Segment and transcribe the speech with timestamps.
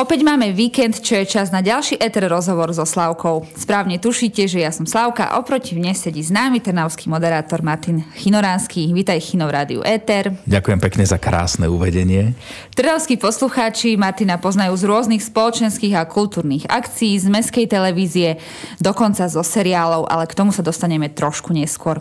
[0.00, 3.44] Opäť máme víkend, čo je čas na ďalší eter rozhovor so Slavkou.
[3.52, 8.88] Správne tušíte, že ja som Slavka a oproti mne sedí známy trnavský moderátor Martin Chinoránsky.
[8.96, 10.32] Vítaj Chino v rádiu Eter.
[10.48, 12.32] Ďakujem pekne za krásne uvedenie.
[12.72, 18.40] Trnavskí poslucháči Martina poznajú z rôznych spoločenských a kultúrnych akcií, z meskej televízie,
[18.80, 22.00] dokonca zo seriálov, ale k tomu sa dostaneme trošku neskôr.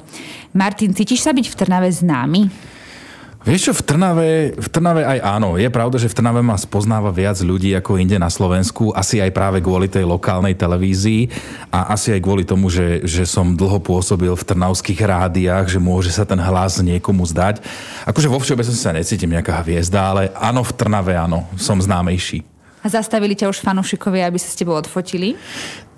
[0.55, 2.47] Martin, cítiš sa byť v Trnave známy?
[3.39, 5.55] Vieš čo, v Trnave, v Trnave aj áno.
[5.55, 8.91] Je pravda, že v Trnave ma spoznáva viac ľudí ako inde na Slovensku.
[8.91, 11.31] Asi aj práve kvôli tej lokálnej televízii
[11.71, 16.11] a asi aj kvôli tomu, že, že som dlho pôsobil v trnavských rádiách, že môže
[16.11, 17.64] sa ten hlas niekomu zdať.
[18.04, 22.43] Akože vo všeobecnosti sa necítim nejaká hviezda, ale áno, v Trnave áno, som známejší.
[22.83, 25.39] A zastavili ťa už fanúšikovia, aby sa s tebou odfotili?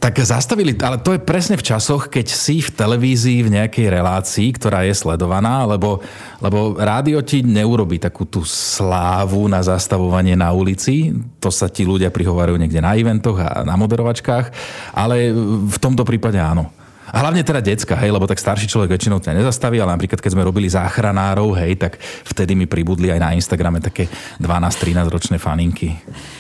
[0.02, 4.50] Tak zastavili, ale to je presne v časoch, keď si v televízii v nejakej relácii,
[4.58, 6.02] ktorá je sledovaná, lebo,
[6.42, 11.14] lebo rádio ti neurobi takú tú slávu na zastavovanie na ulici.
[11.38, 14.50] To sa ti ľudia prihovarujú niekde na eventoch a na moderovačkách,
[14.98, 15.30] ale
[15.70, 16.74] v tomto prípade áno.
[17.14, 20.34] A hlavne teda decka, hej, lebo tak starší človek väčšinou ťa nezastaví, ale napríklad keď
[20.34, 24.10] sme robili záchranárov, hej, tak vtedy mi pribudli aj na Instagrame také
[24.42, 25.94] 12-13 ročné faninky.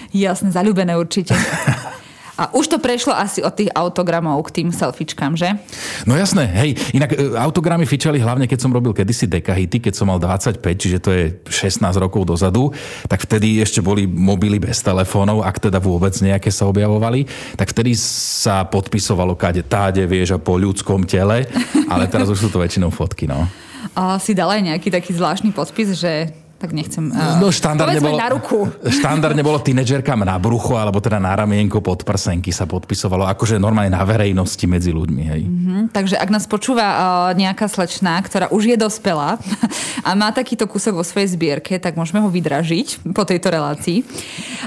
[0.09, 1.37] Jasne, zalúbené určite.
[2.41, 5.61] A už to prešlo asi od tých autogramov k tým selfiečkám, že?
[6.09, 6.73] No jasné, hej.
[6.97, 10.97] Inak e, autogramy fičali hlavne, keď som robil kedysi dekahity, keď som mal 25, čiže
[10.97, 12.73] to je 16 rokov dozadu,
[13.05, 17.93] tak vtedy ešte boli mobily bez telefónov, ak teda vôbec nejaké sa objavovali, tak vtedy
[17.93, 21.45] sa podpisovalo kade táde, vieš, a po ľudskom tele,
[21.93, 23.45] ale teraz už sú to väčšinou fotky, no.
[23.93, 27.09] A si dal aj nejaký taký zvláštny podpis, že tak nechcem...
[27.09, 28.69] Uh, no štandardne bolo, na ruku.
[29.01, 33.89] Štandardne bolo tínedžerkám na brucho, alebo teda na ramienko pod prsenky sa podpisovalo, akože normálne
[33.89, 35.23] na verejnosti medzi ľuďmi.
[35.25, 35.41] Hej.
[35.49, 36.99] Uh-huh, takže ak nás počúva uh,
[37.33, 39.41] nejaká slečná, ktorá už je dospelá
[40.07, 44.05] a má takýto kúsok vo svojej zbierke, tak môžeme ho vydražiť po tejto relácii.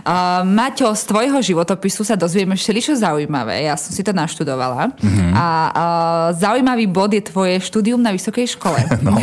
[0.03, 3.71] Uh, Maťo, z tvojho životopisu sa dozvieme všeličo zaujímavé.
[3.71, 4.91] Ja som si to naštudovala.
[4.99, 5.31] Uh-huh.
[5.31, 8.83] A uh, zaujímavý bod je tvoje štúdium na vysokej škole.
[9.07, 9.15] no.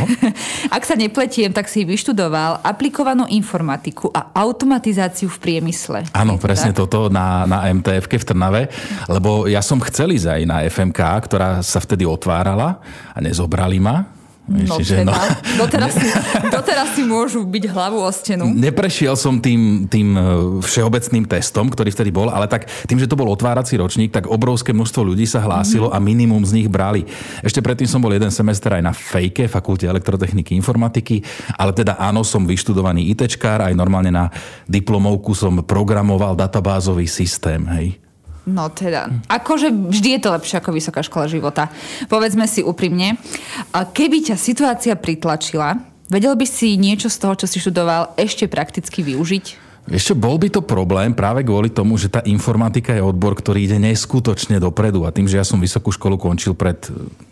[0.71, 6.07] ak sa nepletiem, tak si vyštudoval aplikovanú informatiku a automatizáciu v priemysle.
[6.13, 6.85] Áno, presne tak?
[6.85, 8.61] toto na, na MTF v Trnave,
[9.09, 12.79] lebo ja som chcel ísť aj na FMK, ktorá sa vtedy otvárala
[13.11, 15.63] a nezobrali ma No Čiže, teda, no.
[15.63, 16.07] doteraz, si,
[16.55, 18.49] doteraz si môžu byť hlavu o stenu.
[18.51, 20.21] Neprešiel som tým, tým e,
[20.59, 24.75] všeobecným testom, ktorý vtedy bol, ale tak tým, že to bol otvárací ročník, tak obrovské
[24.75, 26.03] množstvo ľudí sa hlásilo mm-hmm.
[26.03, 27.07] a minimum z nich brali.
[27.45, 31.23] Ešte predtým som bol jeden semester aj na fejke, fakulte elektrotechniky informatiky,
[31.55, 34.27] ale teda áno, som vyštudovaný ITčkár, aj normálne na
[34.67, 38.10] diplomovku som programoval databázový systém, hej.
[38.41, 41.69] No teda, akože vždy je to lepšie ako vysoká škola života.
[42.09, 43.21] Povedzme si úprimne,
[43.69, 45.77] keby ťa situácia pritlačila,
[46.09, 49.70] vedel by si niečo z toho, čo si študoval, ešte prakticky využiť?
[49.89, 53.81] Ešte bol by to problém práve kvôli tomu, že tá informatika je odbor, ktorý ide
[53.81, 55.09] neskutočne dopredu.
[55.09, 56.77] A tým, že ja som vysokú školu končil pred,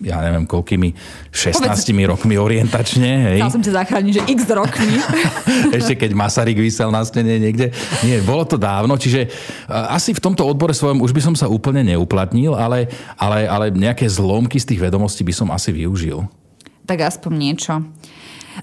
[0.01, 0.97] ja neviem, koľkými
[1.29, 1.85] 16 Povedz...
[2.09, 3.09] rokmi orientačne.
[3.29, 3.39] Hej.
[3.45, 4.97] Chcel som ťa zachrániť, že x rokmi.
[5.77, 7.69] Ešte keď Masaryk vysel na stene niekde.
[8.01, 9.29] Nie, bolo to dávno, čiže
[9.69, 12.89] asi v tomto odbore svojom už by som sa úplne neuplatnil, ale,
[13.21, 16.25] ale, ale nejaké zlomky z tých vedomostí by som asi využil.
[16.89, 17.73] Tak aspoň niečo.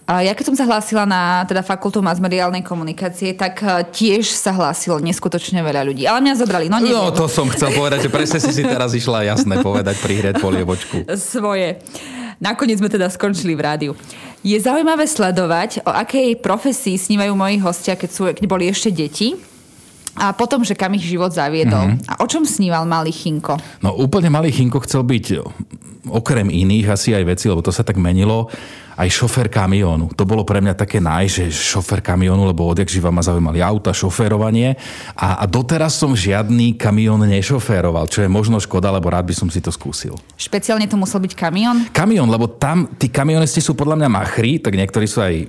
[0.07, 5.03] Ja keď som sa hlásila na teda fakultu masmediálnej komunikácie, tak e, tiež sa hlásilo
[5.03, 6.07] neskutočne veľa ľudí.
[6.07, 9.27] Ale mňa zobrali, no No to som chcel povedať, že presne si si teraz išla
[9.27, 11.11] jasné povedať, prihreť polievočku.
[11.19, 11.83] Svoje.
[12.39, 13.93] Nakoniec sme teda skončili v rádiu.
[14.45, 19.35] Je zaujímavé sledovať, o akej profesii snívajú moji hostia, keď, sú, keď boli ešte deti.
[20.17, 21.93] A potom, že kam ich život zaviedol.
[21.93, 22.09] Mm-hmm.
[22.09, 23.61] A o čom sníval malý Chinko?
[23.85, 25.27] No úplne malý Chinko chcel byť
[26.09, 28.49] okrem iných asi aj veci, lebo to sa tak menilo,
[28.97, 30.11] aj šofer kamiónu.
[30.17, 33.93] To bolo pre mňa také naj, že šofer kamiónu, lebo odjak živa ma zaujímali auta,
[33.93, 34.75] šoférovanie
[35.12, 39.49] a, a doteraz som žiadny kamión nešoféroval, čo je možno škoda, lebo rád by som
[39.53, 40.17] si to skúsil.
[40.41, 41.93] Špeciálne to musel byť kamión?
[41.93, 45.45] Kamión, lebo tam tí kamionisti sú podľa mňa machri, tak niektorí sú aj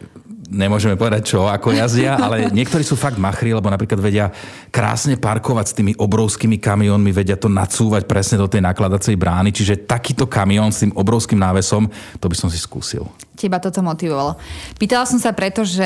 [0.48, 4.32] nemôžeme povedať čo, ako jazdia, ale niektorí sú fakt machri, lebo napríklad vedia
[4.72, 9.84] krásne parkovať s tými obrovskými kamiónmi, vedia to nacúvať presne do tej nakladacej brány, čiže
[9.84, 13.08] takýto kamión s tým obrovským návesom, to by som si skúsil.
[13.38, 14.40] Teba toto motivovalo.
[14.82, 15.86] Pýtala som sa preto, že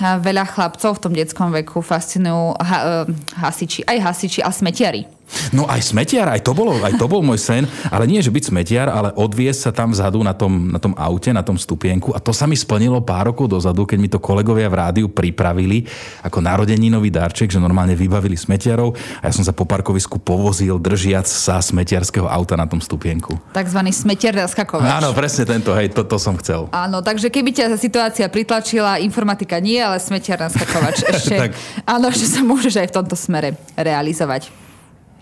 [0.00, 5.15] veľa chlapcov v tom detskom veku fascinujú ha- e, hasiči, aj hasiči a smetiari.
[5.50, 8.54] No aj smetiar, aj to, bolo, aj to bol môj sen, ale nie, že byť
[8.54, 12.22] smetiar, ale odviesť sa tam vzadu na tom, na tom aute, na tom stupienku a
[12.22, 15.86] to sa mi splnilo pár rokov dozadu, keď mi to kolegovia v rádiu pripravili
[16.22, 21.26] ako narodeninový darček, že normálne vybavili smetiarov a ja som sa po parkovisku povozil držiac
[21.26, 23.34] sa smetiarského auta na tom stupienku.
[23.50, 24.86] Takzvaný smetiar naskakovač.
[24.86, 26.70] Áno, presne tento, hej, to, to som chcel.
[26.70, 31.50] Áno, takže keby ťa situácia pritlačila, informatika nie, ale smetiar naskakovač ešte,
[31.82, 34.65] áno, ešte sa môžeš aj v tomto smere realizovať.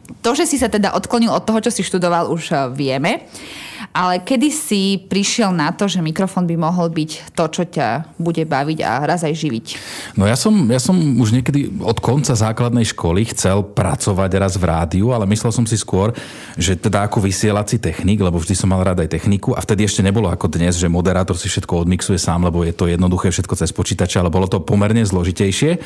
[0.05, 3.25] To, že si sa teda odklonil od toho, čo si študoval, už eh, vieme.
[3.91, 8.47] Ale kedy si prišiel na to, že mikrofón by mohol byť to, čo ťa bude
[8.47, 9.67] baviť a raz aj živiť?
[10.15, 14.65] No ja som, ja som už niekedy od konca základnej školy chcel pracovať raz v
[14.71, 16.15] rádiu, ale myslel som si skôr,
[16.55, 20.07] že teda ako vysielací technik, lebo vždy som mal rád aj techniku a vtedy ešte
[20.07, 23.75] nebolo ako dnes, že moderátor si všetko odmixuje sám, lebo je to jednoduché všetko cez
[23.75, 25.83] počítače, ale bolo to pomerne zložitejšie.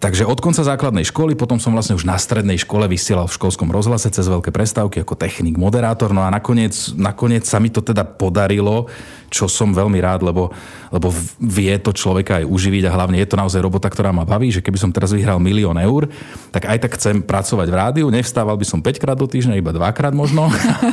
[0.00, 3.68] Takže od konca základnej školy, potom som vlastne už na strednej škole vysielal v školskom
[3.68, 7.84] rozhlase cez veľké prestávky ako technik, moderátor, no a nakoniec, nakoniec nakoniec sa mi to
[7.84, 8.88] teda podarilo,
[9.28, 10.48] čo som veľmi rád, lebo,
[10.88, 14.48] lebo vie to človeka aj uživiť a hlavne je to naozaj robota, ktorá ma baví,
[14.48, 16.08] že keby som teraz vyhral milión eur,
[16.48, 19.76] tak aj tak chcem pracovať v rádiu, nevstával by som 5 krát do týždňa, iba
[19.76, 20.48] 2 krát možno,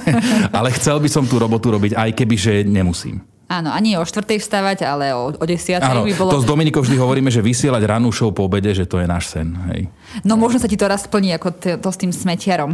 [0.60, 3.24] ale chcel by som tú robotu robiť aj keby, že nemusím.
[3.46, 6.34] Áno, a nie o štvrtej vstávať, ale o, o desiatej Áno, by bolo...
[6.34, 9.38] to s Dominikou vždy hovoríme, že vysielať rannú show po obede, že to je náš
[9.38, 9.54] sen.
[9.70, 9.86] Hej.
[10.26, 12.74] No možno sa ti to raz splní ako to, to s tým smetiarom.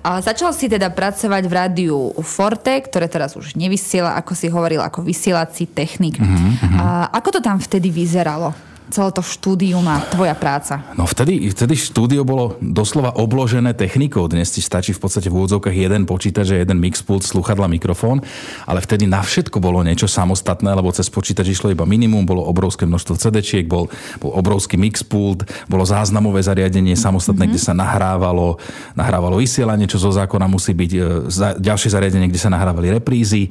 [0.00, 4.80] A začal si teda pracovať v rádiu Forte, ktoré teraz už nevysiela, ako si hovoril,
[4.80, 6.16] ako vysielací technik.
[6.16, 6.80] Uh-huh, uh-huh.
[6.80, 8.56] A ako to tam vtedy vyzeralo?
[8.90, 10.86] Celé to štúdium a tvoja práca?
[10.94, 14.30] No vtedy, vtedy štúdio bolo doslova obložené technikou.
[14.30, 18.22] Dnes ti stačí v podstate v úvodzovkách jeden počítač, jeden mixpult, sluchadla, mikrofón,
[18.62, 22.86] ale vtedy na všetko bolo niečo samostatné, lebo cez počítač išlo iba minimum, bolo obrovské
[22.86, 23.90] množstvo CD-čiek, bol,
[24.22, 27.58] bol obrovský mixpult, bolo záznamové zariadenie samostatné, mm-hmm.
[27.58, 28.62] kde sa nahrávalo,
[28.94, 33.50] nahrávalo vysielanie, čo zo zákona musí byť, e, za, ďalšie zariadenie, kde sa nahrávali reprízy,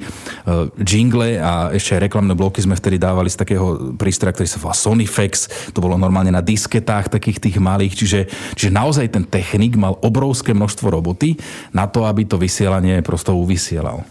[0.80, 4.72] jingle a ešte aj reklamné bloky sme vtedy dávali z takého prístroja, ktorý sa volá
[4.72, 8.20] Sonyfy, Apex, to bolo normálne na disketách takých tých malých, čiže,
[8.54, 11.34] čiže naozaj ten technik mal obrovské množstvo roboty
[11.74, 14.06] na to, aby to vysielanie prosto uvysielal.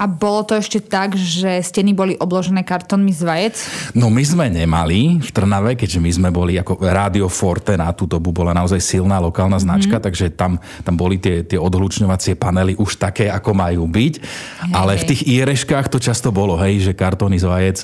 [0.00, 3.56] A bolo to ešte tak, že steny boli obložené kartónmi z vajec?
[3.92, 8.08] No my sme nemali v Trnave, keďže my sme boli ako Radio Forte na tú
[8.08, 10.04] dobu bola naozaj silná lokálna značka, mm.
[10.08, 14.14] takže tam, tam boli tie, tie odhlučňovacie panely už také, ako majú byť.
[14.24, 14.72] Hej.
[14.72, 17.78] Ale v tých íreškách to často bolo, hej, že kartóny z vajec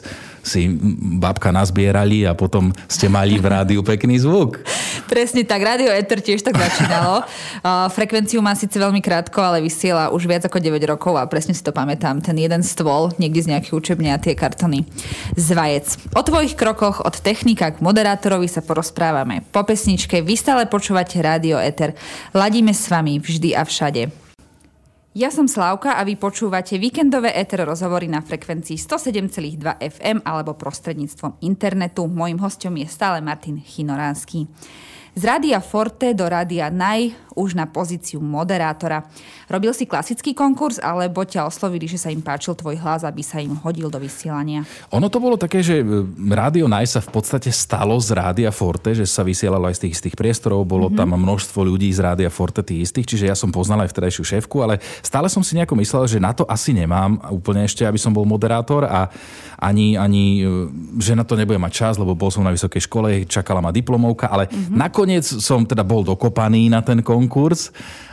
[0.46, 0.70] si
[1.18, 4.62] babka nazbierali a potom ste mali v rádiu pekný zvuk.
[5.12, 7.26] Presne tak, Radio Ether tiež tak začínalo.
[7.96, 11.66] Frekvenciu má síce veľmi krátko, ale vysiela už viac ako 9 rokov a presne si
[11.66, 12.22] to pamätám.
[12.22, 14.86] Ten jeden stôl, niekde z nejakých učebne a tie kartony
[15.34, 15.98] z vajec.
[16.14, 19.42] O tvojich krokoch od technika k moderátorovi sa porozprávame.
[19.50, 21.98] Po pesničke vy stále počúvate Radio Ether.
[22.30, 24.25] Ladíme s vami vždy a všade.
[25.16, 31.40] Ja som Slávka a vy počúvate víkendové ETR rozhovory na frekvencii 107,2 FM alebo prostredníctvom
[31.40, 32.04] internetu.
[32.04, 34.44] Mojím hostom je stále Martin Chinoránsky.
[35.16, 39.04] Z Rádia Forte do Rádia Naj už na pozíciu moderátora.
[39.46, 43.38] Robil si klasický konkurs, alebo ťa oslovili, že sa im páčil tvoj hlas, aby sa
[43.38, 44.64] im hodil do vysielania?
[44.90, 45.84] Ono to bolo také, že e,
[46.32, 49.94] Rádio Naj sa v podstate stalo z Rádia Forte, že sa vysielalo aj z tých
[50.00, 50.98] istých priestorov, bolo mm-hmm.
[50.98, 54.64] tam množstvo ľudí z Rádia Forte tých istých, čiže ja som poznal aj vtedajšiu šéfku,
[54.64, 58.16] ale stále som si nejako myslel, že na to asi nemám úplne ešte, aby som
[58.16, 59.12] bol moderátor a
[59.60, 60.66] ani, ani e,
[60.96, 64.32] že na to nebudem mať čas, lebo bol som na vysokej škole, čakala ma diplomovka,
[64.32, 64.72] ale mm-hmm.
[64.72, 67.70] nakoniec som teda bol dokopaný na ten konkurs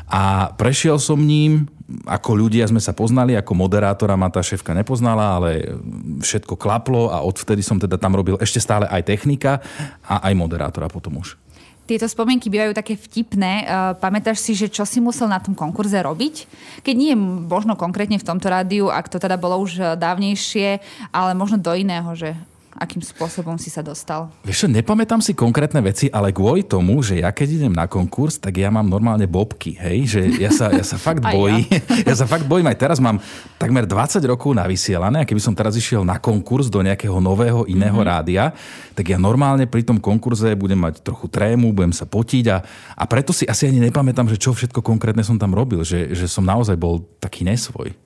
[0.07, 1.65] a prešiel som ním,
[2.07, 5.77] ako ľudia sme sa poznali, ako moderátora ma tá šéfka nepoznala, ale
[6.23, 9.59] všetko klaplo a odvtedy som teda tam robil ešte stále aj technika
[10.05, 11.35] a aj moderátora potom už.
[11.83, 13.67] Tieto spomienky bývajú také vtipné.
[13.99, 16.47] Pamätáš si, že čo si musel na tom konkurze robiť?
[16.79, 20.79] Keď nie možno konkrétne v tomto rádiu, ak to teda bolo už dávnejšie,
[21.11, 22.39] ale možno do iného, že
[22.77, 24.29] akým spôsobom si sa dostal?
[24.41, 28.41] Vieš čo, nepamätám si konkrétne veci, ale kvôli tomu, že ja keď idem na konkurs,
[28.41, 31.65] tak ja mám normálne bobky, hej, že ja sa, ja sa fakt bojím.
[31.69, 31.81] Ja.
[32.13, 33.21] ja sa fakt bojím, aj teraz mám
[33.61, 37.65] takmer 20 rokov na vysielané a keby som teraz išiel na konkurs do nejakého nového
[37.69, 38.11] iného mm-hmm.
[38.11, 38.51] rádia,
[38.97, 42.57] tak ja normálne pri tom konkurze budem mať trochu trému, budem sa potiť a,
[42.97, 46.29] a preto si asi ani nepamätám, že čo všetko konkrétne som tam robil, že, že
[46.29, 48.02] som naozaj bol taký nesvoj.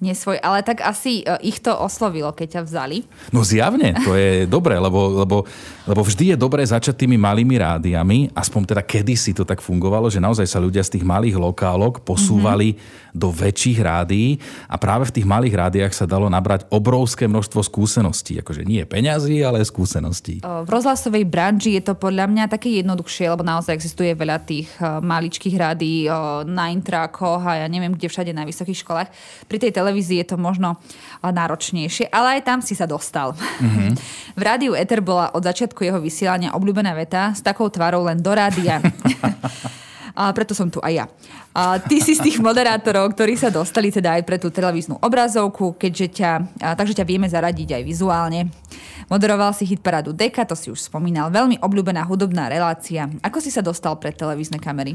[0.00, 2.98] Nesvoj, ale tak asi e, ich to oslovilo, keď ťa vzali.
[3.30, 5.36] No zjavne, to je dobré, lebo, lebo,
[5.84, 10.18] lebo vždy je dobré začať tými malými rádiami, aspoň teda kedysi to tak fungovalo, že
[10.18, 13.09] naozaj sa ľudia z tých malých lokálok posúvali mm-hmm.
[13.12, 14.40] Do väčších rádií
[14.72, 18.40] a práve v tých malých rádiách sa dalo nabrať obrovské množstvo skúseností.
[18.40, 20.40] Akože nie peňazí, ale skúseností.
[20.40, 25.04] V rozhlasovej branži je to podľa mňa také jednoduchšie, lebo naozaj existuje veľa tých e,
[25.04, 26.08] maličkých rádií
[26.48, 29.08] na intrakoch a ja neviem, kde všade na vysokých školách.
[29.44, 30.78] Pri tej tele televízii je to možno
[31.26, 33.34] náročnejšie, ale aj tam si sa dostal.
[33.34, 33.90] Mm-hmm.
[34.38, 38.30] v rádiu Eter bola od začiatku jeho vysielania obľúbená veta s takou tvarou len do
[38.30, 38.78] rádia.
[40.14, 41.04] A preto som tu aj ja.
[41.54, 45.74] A ty si z tých moderátorov, ktorí sa dostali teda aj pre tú televíznu obrazovku,
[45.78, 46.30] keďže ťa,
[46.62, 48.50] a, takže ťa vieme zaradiť aj vizuálne.
[49.10, 51.34] Moderoval si hit parádu Deka, to si už spomínal.
[51.34, 53.10] Veľmi obľúbená hudobná relácia.
[53.26, 54.94] Ako si sa dostal pred televízne kamery?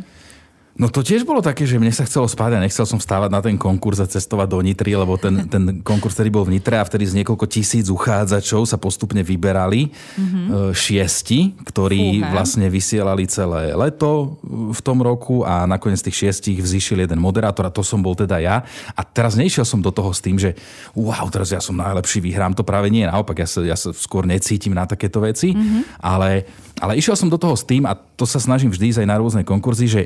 [0.76, 3.40] No to tiež bolo také, že mne sa chcelo spať a nechcel som stávať na
[3.40, 6.84] ten konkurs a cestovať do Nitry, lebo ten, ten konkurs, ktorý bol v Nitre a
[6.84, 10.76] vtedy z niekoľko tisíc uchádzačov sa postupne vyberali mm-hmm.
[10.76, 12.28] šiesti, ktorí Fúha.
[12.36, 14.36] vlastne vysielali celé leto
[14.76, 18.44] v tom roku a nakoniec tých šiestich vzýšil jeden moderátor a to som bol teda
[18.44, 18.68] ja.
[19.00, 20.60] A teraz nešiel som do toho s tým, že
[20.92, 24.28] wow, teraz ja som najlepší, vyhrám to práve nie, naopak ja sa, ja sa skôr
[24.28, 26.04] necítim na takéto veci, mm-hmm.
[26.04, 26.44] ale
[26.84, 29.20] ale išiel som do toho s tým, a to sa snažím vždy ísť aj na
[29.20, 30.02] rôzne konkurzy, že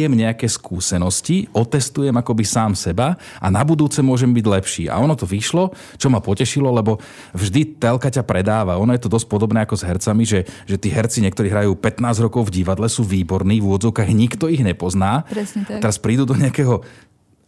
[0.00, 4.84] naberiem nejaké skúsenosti, otestujem akoby sám seba a na budúce môžem byť lepší.
[4.88, 6.96] A ono to vyšlo, čo ma potešilo, lebo
[7.36, 8.80] vždy telka ťa predáva.
[8.80, 12.24] Ono je to dosť podobné ako s hercami, že, že tí herci niektorí hrajú 15
[12.24, 15.28] rokov v divadle, sú výborní, v úvodzovkách nikto ich nepozná.
[15.28, 15.84] Presne tak.
[15.84, 16.80] Teraz prídu do nejakého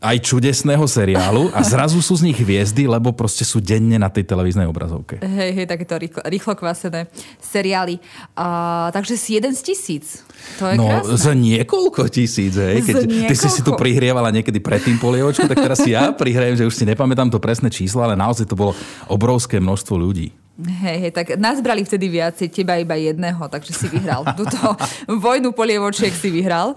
[0.02, 4.26] aj čudesného seriálu a zrazu sú z nich hviezdy, lebo proste sú denne na tej
[4.26, 5.23] televíznej obrazovke.
[5.23, 7.06] Hej, hej, takéto rýchlo, rýchlo kvasené
[7.38, 8.02] seriály.
[8.35, 10.26] Uh, takže si jeden z tisíc.
[10.59, 11.14] To je no, krásne.
[11.14, 12.82] za niekoľko tisíc, hej.
[12.82, 13.30] Keď niekoľko.
[13.30, 16.75] ty si si tu prihrievala niekedy predtým polievočku, tak teraz si ja prihrajem, že už
[16.75, 18.75] si nepamätám to presné číslo, ale naozaj to bolo
[19.06, 20.42] obrovské množstvo ľudí.
[20.61, 24.21] Hej, hej, tak nás brali vtedy viacej, teba iba jedného, takže si vyhral.
[24.40, 24.61] Túto
[25.09, 26.76] vojnu polievočiek si vyhral.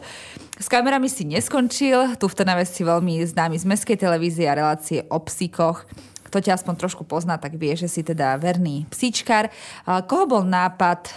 [0.56, 5.04] S kamerami si neskončil, tu v Trnave si veľmi známy z mestskej televízie a relácie
[5.12, 5.84] o psíkoch.
[6.24, 9.52] Kto ťa aspoň trošku pozná, tak vie, že si teda verný psíčkar.
[9.84, 11.12] Koho bol nápad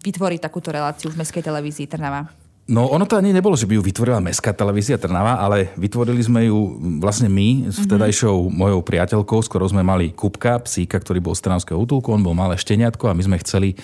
[0.00, 2.39] vytvoriť takúto reláciu v mestskej televízii Trnava?
[2.70, 6.46] No ono to ani nebolo, že by ju vytvorila Mestská televízia Trnava, ale vytvorili sme
[6.46, 7.84] ju vlastne my s mhm.
[7.90, 12.38] vtedajšou mojou priateľkou, skoro sme mali Kupka, psíka, ktorý bol z Trnavského útulku, on bol
[12.38, 13.74] malé šteniatko a my sme chceli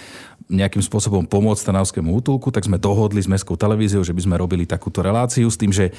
[0.47, 4.63] nejakým spôsobom pomôcť Trnavskému útulku, tak sme dohodli s Mestskou televíziou, že by sme robili
[4.63, 5.91] takúto reláciu s tým, že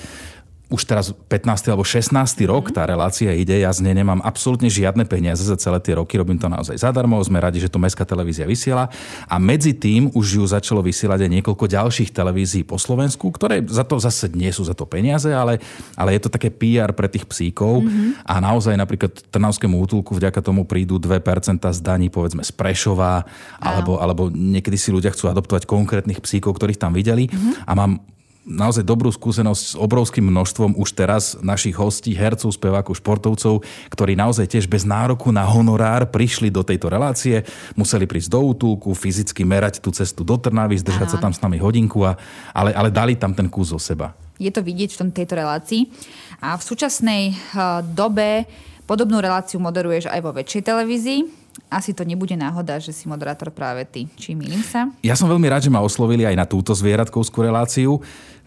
[0.67, 1.71] už teraz 15.
[1.71, 2.11] alebo 16.
[2.43, 6.19] rok tá relácia ide, ja z nej nemám absolútne žiadne peniaze za celé tie roky,
[6.19, 8.91] robím to naozaj zadarmo, sme radi, že to Mestská televízia vysiela
[9.31, 13.87] a medzi tým už ju začalo vysielať aj niekoľko ďalších televízií po Slovensku, ktoré za
[13.87, 15.63] to zase nie sú za to peniaze, ale,
[15.95, 18.27] ale je to také PR pre tých psíkov mm-hmm.
[18.27, 23.23] a naozaj napríklad Trnavskému útulku vďaka tomu prídu 2% z daní povedzme z Prešova,
[23.63, 27.63] alebo, alebo niekedy si ľudia chcú adoptovať konkrétnych psíkov, ktorých tam videli mm-hmm.
[27.63, 28.03] a mám
[28.47, 34.47] naozaj dobrú skúsenosť s obrovským množstvom už teraz našich hostí, hercov, spevákov, športovcov, ktorí naozaj
[34.47, 37.43] tiež bez nároku na honorár prišli do tejto relácie,
[37.75, 41.13] museli prísť do útulku, fyzicky merať tú cestu do Trnavy, zdržať Aha.
[41.13, 42.15] sa tam s nami hodinku, a,
[42.55, 44.15] ale, ale dali tam ten kus zo seba.
[44.39, 45.91] Je to vidieť v tom, tejto relácii.
[46.39, 48.47] A v súčasnej uh, dobe
[48.87, 53.83] podobnú reláciu moderuješ aj vo väčšej televízii asi to nebude náhoda, že si moderátor práve
[53.83, 54.05] ty.
[54.15, 54.87] Či milím sa?
[55.01, 57.99] Ja som veľmi rád, že ma oslovili aj na túto zvieratkovskú reláciu.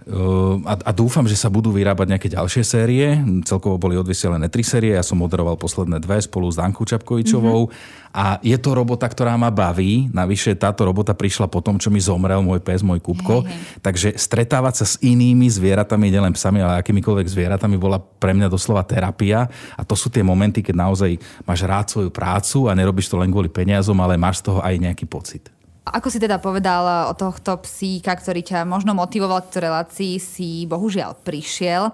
[0.08, 3.20] Ehm, a, a dúfam, že sa budú vyrábať nejaké ďalšie série.
[3.44, 7.68] Celkovo boli odvysielené tri série, ja som moderoval posledné dve spolu s Dankou Čapkovičovou.
[7.68, 8.08] Mm-hmm.
[8.10, 10.10] A je to robota, ktorá ma baví.
[10.10, 12.98] Navyše táto robota prišla po tom, čo mi zomrel môj pes, môj.
[12.98, 13.80] Hej, hej.
[13.80, 18.82] Takže stretávať sa s inými zvieratami, nielen psami, ale akýmikoľvek zvieratami, bola pre mňa doslova
[18.82, 19.46] terapia.
[19.78, 21.16] A to sú tie momenty, keď naozaj
[21.46, 24.74] máš rád svoju prácu a nerobíš to len kvôli peniazom, ale máš z toho aj
[24.74, 25.59] nejaký pocit.
[25.80, 31.16] Ako si teda povedal o tohto psíka, ktorý ťa možno motivoval k relácii, si bohužiaľ
[31.24, 31.90] prišiel.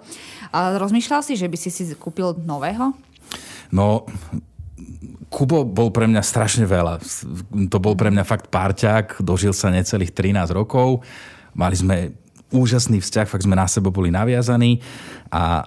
[0.51, 2.93] A rozmýšľal si, že by si si kúpil nového?
[3.71, 4.05] No,
[5.31, 7.03] Kubo bol pre mňa strašne veľa.
[7.71, 11.03] To bol pre mňa fakt párťák, dožil sa necelých 13 rokov.
[11.55, 11.97] Mali sme
[12.55, 14.79] úžasný vzťah, fakt sme na seba boli naviazaní
[15.35, 15.67] a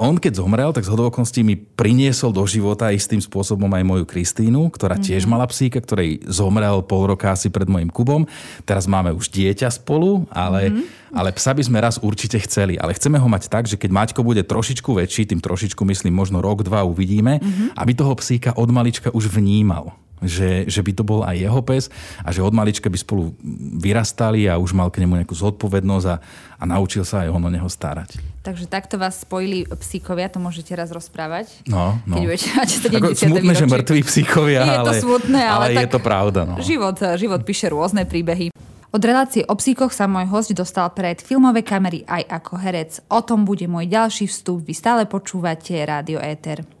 [0.00, 4.72] on keď zomrel, tak z hodovokonstí mi priniesol do života istým spôsobom aj moju Kristínu,
[4.72, 5.08] ktorá mm-hmm.
[5.12, 8.24] tiež mala psíka, ktorej zomrel pol roka asi pred mojim Kubom.
[8.64, 11.12] Teraz máme už dieťa spolu, ale, mm-hmm.
[11.12, 12.80] ale psa by sme raz určite chceli.
[12.80, 16.40] Ale chceme ho mať tak, že keď Maťko bude trošičku väčší, tým trošičku myslím možno
[16.40, 17.76] rok, dva uvidíme, mm-hmm.
[17.76, 21.90] aby toho psíka od malička už vnímal že, že by to bol aj jeho pes
[22.22, 23.34] a že od malička by spolu
[23.78, 26.16] vyrastali a už mal k nemu nejakú zodpovednosť a,
[26.58, 28.18] a naučil sa aj on o neho starať.
[28.42, 31.52] Takže takto vás spojili psíkovia, to môžete raz rozprávať.
[31.68, 32.16] No, no.
[32.16, 32.96] Keď budete mať 70.
[32.96, 36.40] Ako smutné, že mŕtvi psíkovia, je ale, to smutné, ale, ale je to pravda.
[36.48, 36.54] No.
[36.64, 38.48] Život, život píše rôzne príbehy.
[38.88, 43.04] Od relácie o psíkoch sa môj host dostal pred filmové kamery aj ako herec.
[43.12, 44.64] O tom bude môj ďalší vstup.
[44.64, 46.77] Vy stále počúvate Rádio Éter.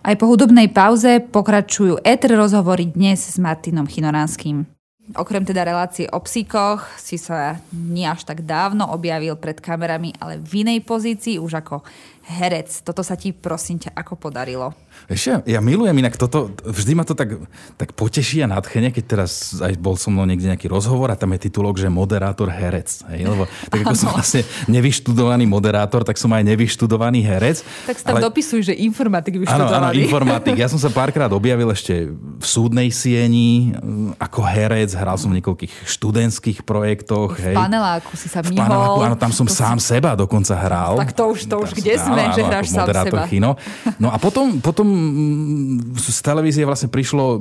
[0.00, 4.64] Aj po hudobnej pauze pokračujú Éter rozhovory dnes s Martinom Chinoránským.
[5.12, 10.40] Okrem teda relácie o psíkoch si sa nie až tak dávno objavil pred kamerami, ale
[10.40, 11.84] v inej pozícii už ako
[12.26, 12.68] herec.
[12.84, 14.76] Toto sa ti, prosím ťa, ako podarilo?
[15.08, 17.40] Ešte, ja milujem inak toto, vždy ma to tak,
[17.80, 21.32] tak poteší a nadchne, keď teraz aj bol som mnou niekde nejaký rozhovor a tam
[21.34, 22.86] je titulok, že moderátor herec.
[23.10, 23.26] Hej?
[23.26, 27.64] Lebo tak ako som vlastne nevyštudovaný moderátor, tak som aj nevyštudovaný herec.
[27.88, 28.28] Tak si tam ale...
[28.28, 29.72] dopisuj, že informatik vyštudovaný.
[29.72, 30.54] Áno, áno, informatik.
[30.54, 35.40] Ja som sa párkrát objavil ešte v súdnej sieni mm, ako herec, hral som v
[35.40, 37.40] niekoľkých študentských projektoch.
[37.40, 37.56] V hej.
[37.56, 38.58] paneláku si sa myhol.
[38.58, 39.90] V paneláku, áno, tam som sám si...
[39.96, 41.00] seba dokonca hral.
[41.00, 42.22] Tak to už, to už kde sme?
[42.26, 43.24] áno, že hráš sám seba.
[43.30, 43.54] Chino.
[44.02, 47.38] No a potom, potom mm, z televízie vlastne prišlo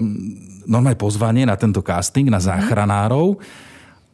[0.70, 3.42] normálne pozvanie na tento casting, na záchranárov.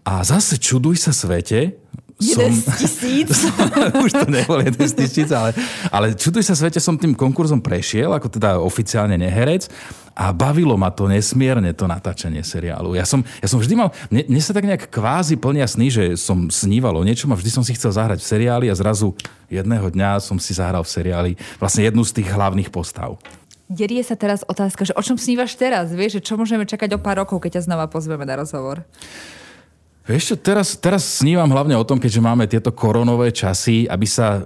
[0.06, 1.82] A zase čuduj sa svete,
[2.22, 2.48] som...
[2.48, 3.30] z tisíc.
[4.06, 5.52] už to nebol jeden z tisíc, ale,
[5.92, 9.68] ale čuduj sa svete, som tým konkurzom prešiel, ako teda oficiálne neherec
[10.16, 12.96] a bavilo ma to nesmierne, to natáčanie seriálu.
[12.96, 16.04] Ja som, ja som vždy mal, mne, mne sa tak nejak kvázi plnia sny, že
[16.16, 19.12] som sníval o niečom a vždy som si chcel zahrať v seriáli a zrazu
[19.52, 23.20] jedného dňa som si zahral v seriáli vlastne jednu z tých hlavných postav.
[23.66, 25.90] Derie sa teraz otázka, že o čom snívaš teraz?
[25.90, 28.86] Vieš, že čo môžeme čakať o pár rokov, keď ťa znova pozveme na rozhovor?
[30.06, 34.46] Vieš čo, teraz, teraz snívam hlavne o tom, keďže máme tieto koronové časy, aby sa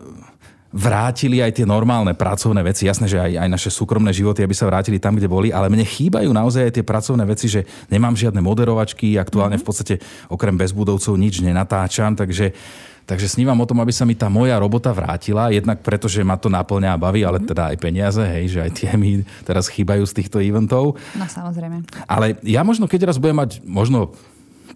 [0.70, 2.86] vrátili aj tie normálne pracovné veci.
[2.86, 5.82] Jasné, že aj, aj naše súkromné životy, aby sa vrátili tam, kde boli, ale mne
[5.82, 9.98] chýbajú naozaj aj tie pracovné veci, že nemám žiadne moderovačky, aktuálne v podstate
[10.30, 12.56] okrem bezbudovcov nič nenatáčam, takže
[13.10, 16.38] Takže snívam o tom, aby sa mi tá moja robota vrátila, jednak preto, že ma
[16.38, 20.06] to naplňa a baví, ale teda aj peniaze, hej, že aj tie mi teraz chýbajú
[20.06, 20.94] z týchto eventov.
[21.18, 21.90] No samozrejme.
[22.06, 24.14] Ale ja možno, keď raz budem mať možno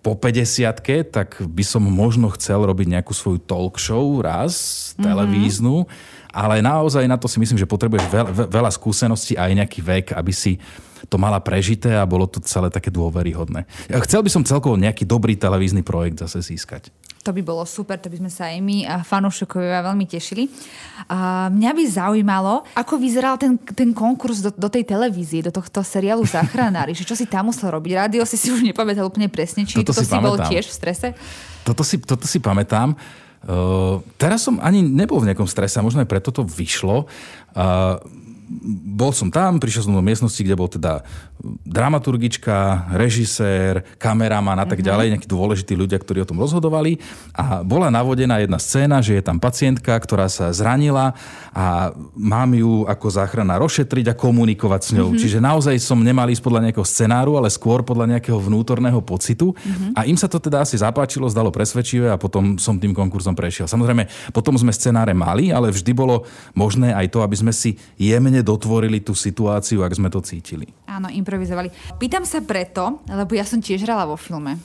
[0.01, 4.53] po 50 tak by som možno chcel robiť nejakú svoju talk show raz,
[4.97, 5.03] mhm.
[5.03, 6.33] televíznu, mm-hmm.
[6.33, 10.05] ale naozaj na to si myslím, že potrebuješ veľa, veľa skúseností a aj nejaký vek,
[10.17, 10.57] aby si
[11.11, 13.67] to mala prežité a bolo to celé také dôveryhodné.
[14.07, 16.89] Chcel by som celkovo nejaký dobrý televízny projekt zase získať.
[17.23, 20.51] To by bolo super, to by sme sa aj my a fanúšikovia veľmi tešili.
[21.07, 25.79] A mňa by zaujímalo, ako vyzeral ten, ten konkurs do, do tej televízie, do tohto
[25.79, 26.91] seriálu Záchranári.
[26.91, 27.91] že čo si tam musel robiť?
[27.95, 30.73] Rádio si si už nepamätal úplne presne, či toto, toto si, si bol tiež v
[30.75, 31.07] strese?
[31.63, 32.91] Toto si, toto si pamätám.
[33.43, 37.11] Uh, teraz som ani nebol v nejakom strese, možno aj preto to vyšlo.
[37.51, 37.99] Uh,
[38.93, 41.01] bol som tam, prišiel som do miestnosti, kde bol teda
[41.67, 44.89] dramaturgička, režisér, kameraman a tak mm-hmm.
[44.89, 47.03] ďalej, nejakí dôležití ľudia, ktorí o tom rozhodovali.
[47.35, 51.11] A bola navodená jedna scéna, že je tam pacientka, ktorá sa zranila
[51.51, 55.11] a mám ju ako záchrana rozšetriť a komunikovať s ňou.
[55.11, 55.21] Mm-hmm.
[55.21, 59.51] Čiže naozaj som nemal ísť podľa nejakého scenáru, ale skôr podľa nejakého vnútorného pocitu.
[59.51, 59.99] Mm-hmm.
[59.99, 63.67] A im sa to teda asi zapáčilo, zdalo presvedčivé a potom som tým konkurzom prešiel.
[63.67, 66.23] Samozrejme, potom sme scenáre mali, ale vždy bolo
[66.55, 70.65] možné aj to, aby sme si jemne dotvorili tú situáciu, ak sme to cítili.
[70.89, 71.69] Áno, improvizovali.
[72.01, 74.57] Pýtam sa preto, lebo ja som tiež hrala vo filme.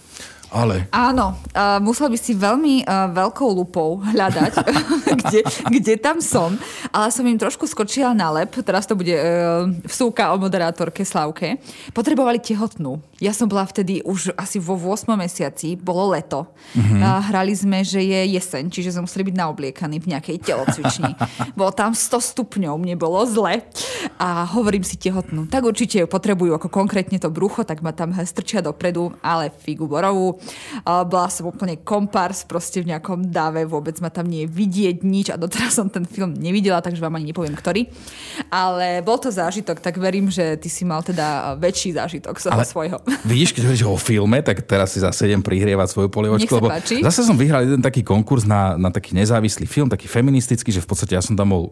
[0.49, 0.89] Ale.
[0.89, 4.53] Áno, uh, musel by si veľmi uh, veľkou lupou hľadať,
[5.21, 6.57] kde, kde tam som.
[6.89, 11.61] Ale som im trošku skočila na lep, teraz to bude uh, vsúka o moderátorke Slavke.
[11.93, 12.97] Potrebovali tehotnú.
[13.21, 16.49] Ja som bola vtedy už asi vo 8 mesiaci, bolo leto.
[16.73, 17.01] Mm-hmm.
[17.05, 21.13] Uh, hrali sme, že je jeseň, čiže sme museli byť naobliekaní v nejakej telocvični.
[21.59, 23.69] bolo tam 100 stupňov, mne bolo zle.
[24.17, 25.45] A hovorím si tehotnú.
[25.45, 29.85] Tak určite ju potrebujú ako konkrétne to brucho, tak ma tam strčia dopredu, ale figu
[29.85, 30.38] borovú
[30.85, 35.27] bola som úplne kompars proste v nejakom dáve, vôbec ma tam nie je vidieť nič
[35.33, 37.91] a doteraz som ten film nevidela, takže vám ani nepoviem, ktorý.
[38.49, 42.63] Ale bol to zážitok, tak verím, že ty si mal teda väčší zážitok z toho
[42.65, 42.99] svojho.
[43.29, 47.05] Vidíš, keď hovoríš o filme, tak teraz si zase idem prihrievať svoju polievočku, lebo páči.
[47.05, 50.89] zase som vyhral jeden taký konkurs na, na taký nezávislý film, taký feministický, že v
[50.89, 51.65] podstate ja som tam bol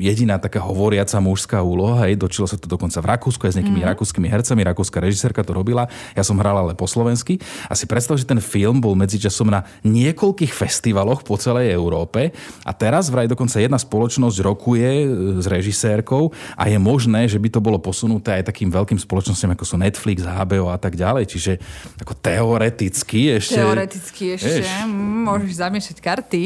[0.00, 2.08] jediná taká hovoriaca mužská úloha.
[2.08, 2.16] Hej.
[2.16, 3.88] Dočilo sa to dokonca v Rakúsku aj s nejakými mm.
[3.92, 4.64] rakúskymi hercami.
[4.64, 5.86] Rakúska režisérka to robila.
[6.16, 7.36] Ja som hral ale po slovensky.
[7.68, 12.32] A si predstav, že ten film bol medzičasom na niekoľkých festivaloch po celej Európe.
[12.64, 15.06] A teraz vraj dokonca jedna spoločnosť rokuje e,
[15.38, 19.64] s režisérkou a je možné, že by to bolo posunuté aj takým veľkým spoločnosťam, ako
[19.68, 21.28] sú Netflix, HBO a tak ďalej.
[21.28, 21.52] Čiže
[22.00, 23.60] ako teoreticky ešte...
[23.60, 24.64] Teoreticky ešte.
[24.64, 24.88] Vieš,
[25.28, 26.42] môžeš zamiešať karty.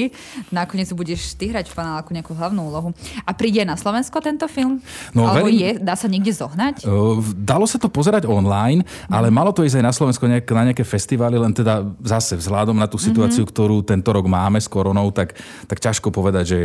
[0.51, 2.89] Nakoniec budeš ty hrať v paneláku nejakú hlavnú úlohu.
[3.23, 4.81] A príde na Slovensko tento film?
[5.13, 6.89] No, Alebo verím- je, dá sa niekde zohnať?
[6.89, 8.81] Uh, Dalo sa to pozerať online,
[9.13, 12.73] ale malo to ísť aj na Slovensko nejak, na nejaké festivály, len teda zase vzhľadom
[12.73, 15.37] na tú situáciu, ktorú tento rok máme s koronou, tak,
[15.69, 16.59] tak ťažko povedať, že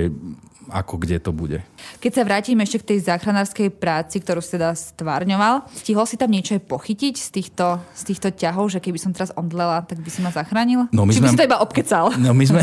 [0.72, 1.60] ako kde to bude.
[2.00, 6.32] Keď sa vrátime ešte k tej záchranárskej práci, ktorú si teda stvárňoval, stihol si tam
[6.32, 10.20] niečo pochytiť z týchto, z týchto ťahov, že keby som teraz omdlela, tak by si
[10.22, 10.88] ma zachránil?
[10.94, 12.14] No, my Či by sme- si to iba obkecal?
[12.18, 12.62] No my sme...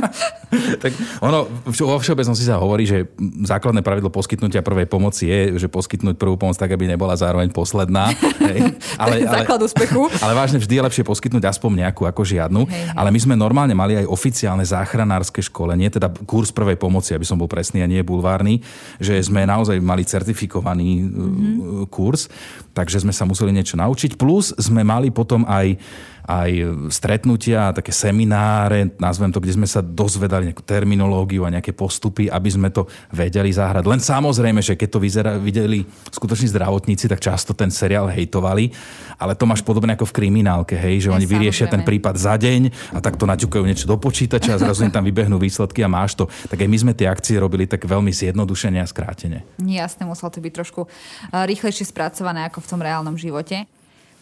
[0.84, 3.08] tak ono, vo všeobecnosti sa hovorí, že
[3.44, 8.12] základné pravidlo poskytnutia prvej pomoci je, že poskytnúť prvú pomoc tak, aby nebola zároveň posledná.
[8.44, 8.76] Hej.
[9.18, 10.06] je základ úspechu.
[10.24, 12.66] Ale vážne vždy je lepšie poskytnúť aspoň nejakú ako žiadnu.
[12.68, 12.94] Hej, hej.
[12.94, 17.38] Ale my sme normálne mali aj oficiálne záchranárske školenie, teda kurz prvej pomoci, aby som
[17.38, 18.60] bol presný a nie bulvárny,
[18.98, 21.88] že sme naozaj mali certifikovaný mm-hmm.
[21.88, 22.28] kurz,
[22.74, 24.18] takže sme sa museli niečo naučiť.
[24.18, 25.78] Plus sme mali potom aj
[26.24, 26.50] aj
[26.88, 32.48] stretnutia, také semináre, nazvem to, kde sme sa dozvedali nejakú terminológiu a nejaké postupy, aby
[32.48, 33.84] sme to vedeli zahrať.
[33.84, 38.72] Len samozrejme, že keď to vyzera, videli skutoční zdravotníci, tak často ten seriál hejtovali,
[39.20, 42.72] ale to máš podobne ako v kriminálke, hej, že oni vyriešia ten prípad za deň
[42.96, 46.16] a tak to naťukajú niečo do počítača a zrazu im tam vybehnú výsledky a máš
[46.16, 46.24] to.
[46.48, 49.44] Tak aj my sme tie akcie robili tak veľmi zjednodušene a skrátene.
[49.60, 53.68] Jasné, muselo to byť trošku eh, rýchlejšie spracované ako v tom reálnom živote.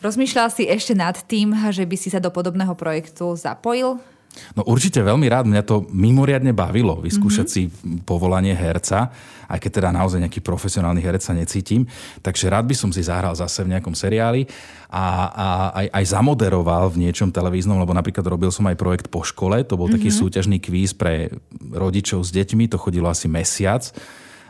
[0.03, 4.03] Rozmýšľal si ešte nad tým, že by si sa do podobného projektu zapojil?
[4.57, 7.69] No určite veľmi rád, mňa to mimoriadne bavilo vyskúšať mm-hmm.
[7.69, 9.13] si povolanie herca,
[9.47, 11.85] aj keď teda naozaj nejaký profesionálny herec sa necítim.
[12.25, 14.49] Takže rád by som si zahral zase v nejakom seriáli
[14.89, 15.47] a, a
[15.85, 19.77] aj, aj zamoderoval v niečom televíznom, lebo napríklad robil som aj projekt po škole, to
[19.77, 20.01] bol mm-hmm.
[20.01, 21.31] taký súťažný kvíz pre
[21.71, 23.85] rodičov s deťmi, to chodilo asi mesiac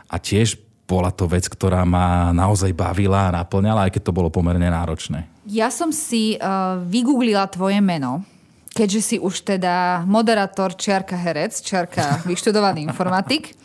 [0.07, 4.27] a tiež bola to vec, ktorá ma naozaj bavila a naplňala, aj keď to bolo
[4.27, 5.25] pomerne náročné.
[5.47, 8.23] Ja som si uh, vygooglila tvoje meno,
[8.71, 13.55] keďže si už teda moderátor, čiarka herec, čiarka vyštudovaný informatik.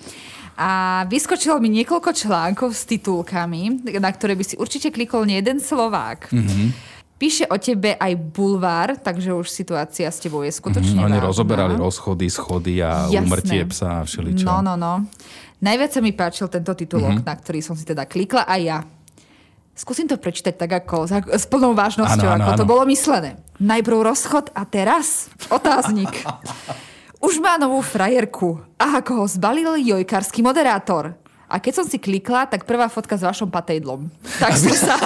[0.58, 5.62] A vyskočilo mi niekoľko článkov s titulkami, na ktoré by si určite klikol nie jeden
[5.62, 6.34] Slovák.
[6.34, 6.97] Mm-hmm.
[7.18, 11.26] Píše o tebe aj bulvár, takže už situácia s tebou je skutočne Mm, oni vážna.
[11.26, 13.20] rozoberali rozchody, schody a Jasné.
[13.20, 14.42] umrtie psa a všeličo.
[14.42, 15.02] No, no, no.
[15.58, 17.18] Najviac sa mi páčil tento titulok, Mhm.
[17.18, 17.26] mm-hmm.
[17.26, 18.78] na ktorý som si teda klikla aj ja.
[19.74, 22.70] Skúsim to prečítať tak ako s plnou vážnosťou, áno, ako to áno.
[22.70, 23.30] bolo myslené.
[23.56, 26.10] Najprv rozchod a teraz otáznik.
[27.20, 28.62] Už má novú frajerku.
[28.76, 31.18] A ako ho zbalil jojkarský moderátor.
[31.48, 34.12] A keď som si klikla, tak prvá fotka s vašom patejdlom.
[34.38, 34.96] Tak som sa,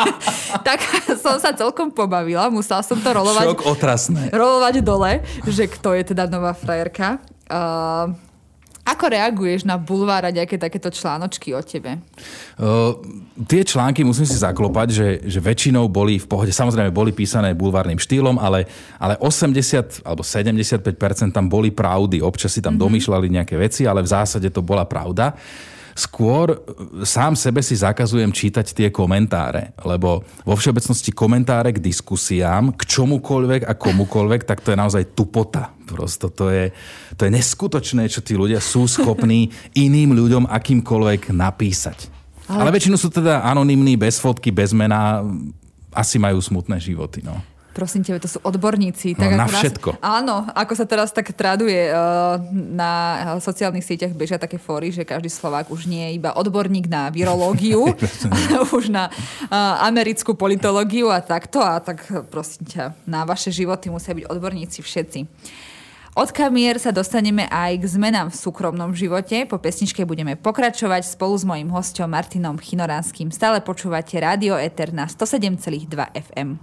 [0.68, 0.78] tak
[1.16, 2.50] som sa celkom pobavila.
[2.50, 4.22] Musela som to rolovať Šok otrasné.
[4.34, 7.22] rolovať dole, že kto je teda nová frajerka.
[7.46, 8.12] Uh,
[8.86, 11.98] ako reaguješ na bulvár a nejaké takéto článočky o tebe?
[12.54, 12.94] Uh,
[13.50, 16.54] tie články musím si zaklopať, že, že väčšinou boli v pohode.
[16.54, 18.70] Samozrejme boli písané bulvárnym štýlom, ale,
[19.02, 22.22] ale 80 alebo 75% tam boli pravdy.
[22.22, 22.84] Občas si tam mm-hmm.
[22.86, 25.34] domýšľali nejaké veci, ale v zásade to bola pravda.
[25.96, 26.56] Skôr e,
[27.08, 33.64] sám sebe si zakazujem čítať tie komentáre, lebo vo všeobecnosti komentáre k diskusiám, k čomukoľvek
[33.64, 35.72] a komukoľvek, tak to je naozaj tupota.
[35.88, 36.68] Prosto to je,
[37.16, 42.12] to je neskutočné, čo tí ľudia sú schopní iným ľuďom akýmkoľvek napísať.
[42.46, 45.24] Ale, Ale väčšinu sú teda anonymní, bez fotky, bez mena,
[45.96, 47.24] asi majú smutné životy.
[47.24, 47.40] No.
[47.76, 49.12] Prosím tebe, to sú odborníci.
[49.20, 49.88] No, na ako nás- všetko.
[50.00, 52.40] Áno, ako sa teraz tak traduje uh,
[52.72, 52.92] na
[53.36, 57.92] sociálnych sieťach, bežia také fóry, že každý Slovák už nie je iba odborník na virológiu,
[58.32, 61.60] ale už na uh, americkú politológiu a takto.
[61.60, 62.00] A tak
[62.32, 65.20] prosím ťa, na vaše životy musia byť odborníci všetci.
[66.16, 69.44] Od kamier sa dostaneme aj k zmenám v súkromnom živote.
[69.44, 73.28] Po pesničke budeme pokračovať spolu s mojím hostom Martinom Chinoránskym.
[73.28, 76.56] Stále počúvate Rádio Eter na 107,2 FM.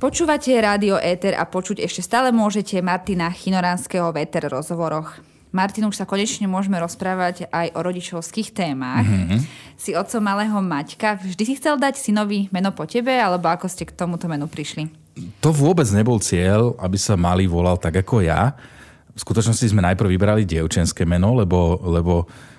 [0.00, 5.20] Počúvate Rádio Éter a počuť ešte stále môžete Martina Chinoránskeho v Éter rozhovoroch.
[5.52, 9.04] Martin, už sa konečne môžeme rozprávať aj o rodičovských témach.
[9.04, 9.44] Mm-hmm.
[9.76, 11.20] Si otcom malého Maťka.
[11.20, 14.88] Vždy si chcel dať synovi meno po tebe, alebo ako ste k tomuto menu prišli?
[15.44, 18.56] To vôbec nebol cieľ, aby sa malý volal tak ako ja.
[19.12, 22.49] V skutočnosti sme najprv vybrali dievčenské meno, lebo, lebo uh,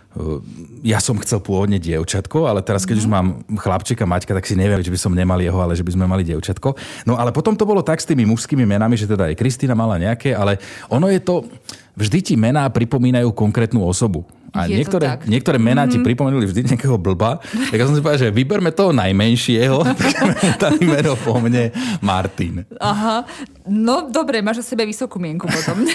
[0.84, 3.02] ja som chcel pôvodne dievčatko, ale teraz, keď mm.
[3.04, 5.96] už mám chlapčeka Maťka, tak si neviem, že by som nemal jeho, ale že by
[5.96, 6.76] sme mali dievčatko.
[7.08, 9.96] No ale potom to bolo tak s tými mužskými menami, že teda aj Kristýna mala
[9.96, 10.60] nejaké, ale
[10.92, 11.48] ono je to...
[11.92, 14.24] Vždy ti mená pripomínajú konkrétnu osobu.
[14.52, 16.04] A Je to niektoré, niektoré mená mm-hmm.
[16.04, 17.40] ti pripomenuli vždy nejakého blba.
[17.40, 20.12] Tak ja som si povedal, že vyberme toho najmenšieho, tak
[20.60, 21.72] dali meno po mne
[22.04, 22.68] Martin.
[22.84, 23.24] Aha,
[23.72, 25.88] no dobre, máš o sebe vysokú mienku potom.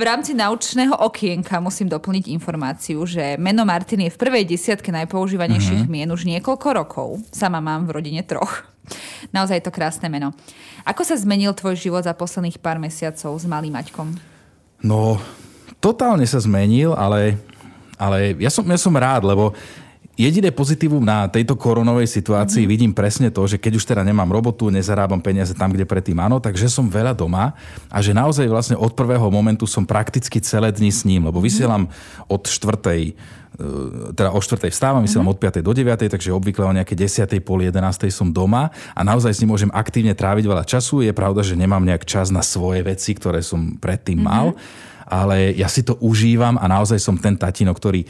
[0.00, 5.84] v rámci naučného okienka musím doplniť informáciu, že meno Martin je v prvej desiatke najpoužívanejších
[5.84, 5.92] mm-hmm.
[5.92, 7.08] mien už niekoľko rokov.
[7.28, 8.64] Sama mám v rodine troch.
[9.36, 10.32] Naozaj je to krásne meno.
[10.88, 14.08] Ako sa zmenil tvoj život za posledných pár mesiacov s malým Maťkom?
[14.80, 15.20] No,
[15.84, 17.36] totálne sa zmenil, ale
[17.98, 19.52] ale ja som, ja som rád, lebo
[20.18, 22.74] Jediné pozitívum na tejto koronovej situácii mm-hmm.
[22.74, 26.42] vidím presne to, že keď už teda nemám robotu, nezarábam peniaze tam, kde predtým áno,
[26.42, 27.54] takže som veľa doma
[27.86, 31.86] a že naozaj vlastne od prvého momentu som prakticky celé dni s ním, lebo vysielam
[32.26, 34.66] od štvrtej e, teda o 4.
[34.74, 35.62] vstávam, vysielam mm-hmm.
[35.62, 35.62] od 5.
[35.62, 36.10] do 9.
[36.10, 37.22] takže obvykle o nejaké 10.
[37.38, 37.78] pol 11.
[38.10, 40.98] som doma a naozaj s ním môžem aktívne tráviť veľa času.
[41.06, 44.34] Je pravda, že nemám nejak čas na svoje veci, ktoré som predtým mm-hmm.
[45.08, 48.04] Ale ja si to užívam a naozaj som ten tatino, ktorý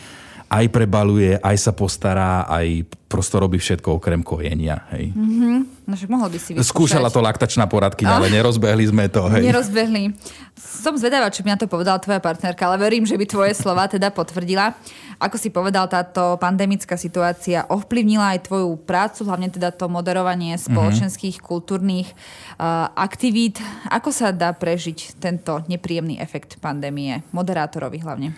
[0.49, 4.85] aj prebaluje, aj sa postará, aj prosto robí všetko okrem kojenia.
[4.97, 5.13] Hej.
[5.13, 5.57] Mm-hmm.
[5.89, 6.69] No mohol by si vyskúšať.
[6.73, 9.29] Skúšala to laktačná poradkyňa, ale nerozbehli sme to.
[9.29, 9.45] Hej.
[9.45, 10.13] Nerozbehli.
[10.57, 13.89] Som zvedavá, čo mi na to povedala tvoja partnerka, ale verím, že by tvoje slova
[13.89, 14.73] teda potvrdila.
[15.21, 20.65] Ako si povedal, táto pandemická situácia ovplyvnila aj tvoju prácu, hlavne teda to moderovanie mhm.
[20.69, 21.49] spoločenských, mm-hmm.
[21.49, 22.09] kultúrnych
[22.57, 23.61] uh, aktivít.
[23.93, 27.21] Ako sa dá prežiť tento nepríjemný efekt pandémie?
[27.37, 28.33] Moderátorovi hlavne.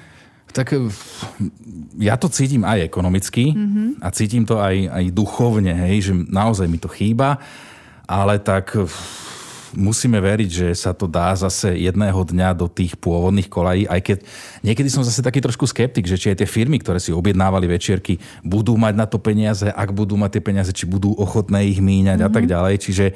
[0.50, 0.82] Tak eh,
[1.98, 3.88] ja to cítim aj ekonomicky mm-hmm.
[4.02, 7.38] a cítim to aj, aj duchovne, hej, že naozaj mi to chýba,
[8.06, 8.86] ale tak eh,
[9.74, 14.18] musíme veriť, že sa to dá zase jedného dňa do tých pôvodných kolají, aj keď
[14.66, 18.18] niekedy som zase taký trošku skeptik, že či aj tie firmy, ktoré si objednávali večierky,
[18.42, 22.18] budú mať na to peniaze, ak budú mať tie peniaze, či budú ochotné ich míňať
[22.18, 22.32] mm-hmm.
[22.32, 22.50] a tak mhm.
[22.50, 22.74] ďalej.
[22.82, 23.06] Čiže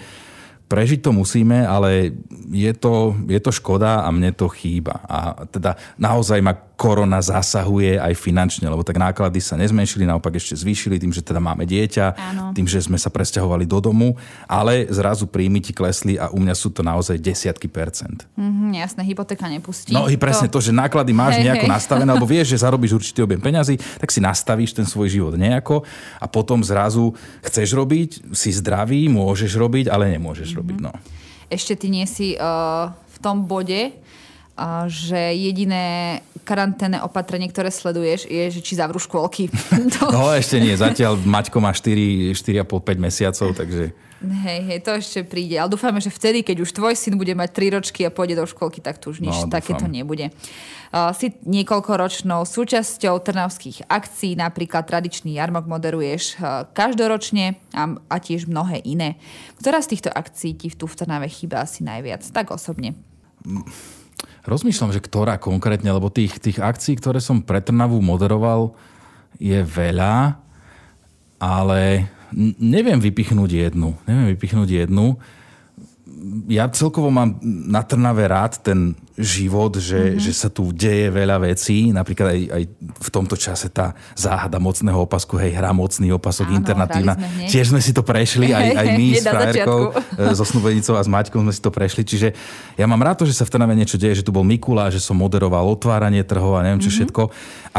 [0.64, 2.10] prežiť to musíme, ale
[2.50, 4.96] je to, je to škoda a mne to chýba.
[5.04, 10.52] A teda naozaj ma korona zasahuje aj finančne, lebo tak náklady sa nezmenšili, naopak ešte
[10.52, 12.44] zvýšili tým, že teda máme dieťa, Áno.
[12.52, 16.52] tým, že sme sa presťahovali do domu, ale zrazu príjmy ti klesli a u mňa
[16.52, 18.28] sú to naozaj desiatky percent.
[18.36, 19.96] Mm-hmm, jasné, hypotéka nepustí.
[19.96, 21.72] No i presne to, to že náklady máš hej, nejako hej.
[21.72, 25.88] nastavené, alebo vieš, že zarobíš určitý objem peňazí, tak si nastavíš ten svoj život nejako
[26.20, 30.60] a potom zrazu chceš robiť, si zdravý, môžeš robiť, ale nemôžeš mm-hmm.
[30.60, 30.76] robiť.
[30.84, 30.92] No.
[31.48, 34.03] Ešte ty nie si uh, v tom bode,
[34.86, 39.50] že jediné karanténne opatrenie, ktoré sleduješ, je, že či zavrú škôlky.
[39.96, 40.12] to...
[40.12, 43.90] No ešte nie, zatiaľ Maťko má 4, 4,5-5 mesiacov, takže...
[44.24, 45.60] Hej, hej, to ešte príde.
[45.60, 48.48] Ale dúfame, že vtedy, keď už tvoj syn bude mať 3 ročky a pôjde do
[48.48, 50.32] školky, tak tu už nič no, takéto nebude.
[50.94, 58.48] Uh, si niekoľkoročnou súčasťou trnavských akcií, napríklad tradičný jarmok moderuješ uh, každoročne a, a tiež
[58.48, 59.20] mnohé iné.
[59.60, 62.24] Ktorá z týchto akcií ti tu v Trnave chýba asi najviac?
[62.32, 62.96] Tak osobne.
[64.44, 68.76] Rozmýšľam, že ktorá konkrétne, lebo tých, tých akcií, ktoré som pre Trnavu moderoval,
[69.40, 70.36] je veľa,
[71.40, 72.06] ale
[72.60, 73.96] neviem vypichnúť jednu.
[74.04, 75.16] Neviem vypichnúť jednu.
[76.52, 80.22] Ja celkovo mám na Trnave rád ten život, že, mm-hmm.
[80.22, 81.94] že sa tu deje veľa vecí.
[81.94, 86.58] Napríklad aj, aj v tomto čase tá záhada mocného opasku, hej, hra mocný opasok, Áno,
[86.58, 87.14] internatívna.
[87.14, 89.80] Sme Tiež sme si to prešli, aj, aj my s frajerkou,
[90.18, 92.02] e, so Snubenicou a s Maťkou sme si to prešli.
[92.02, 92.34] Čiže
[92.74, 94.98] ja mám rád to, že sa v Trnave niečo deje, že tu bol Mikula, že
[94.98, 96.98] som moderoval otváranie trhov a neviem čo mm-hmm.
[97.06, 97.22] všetko.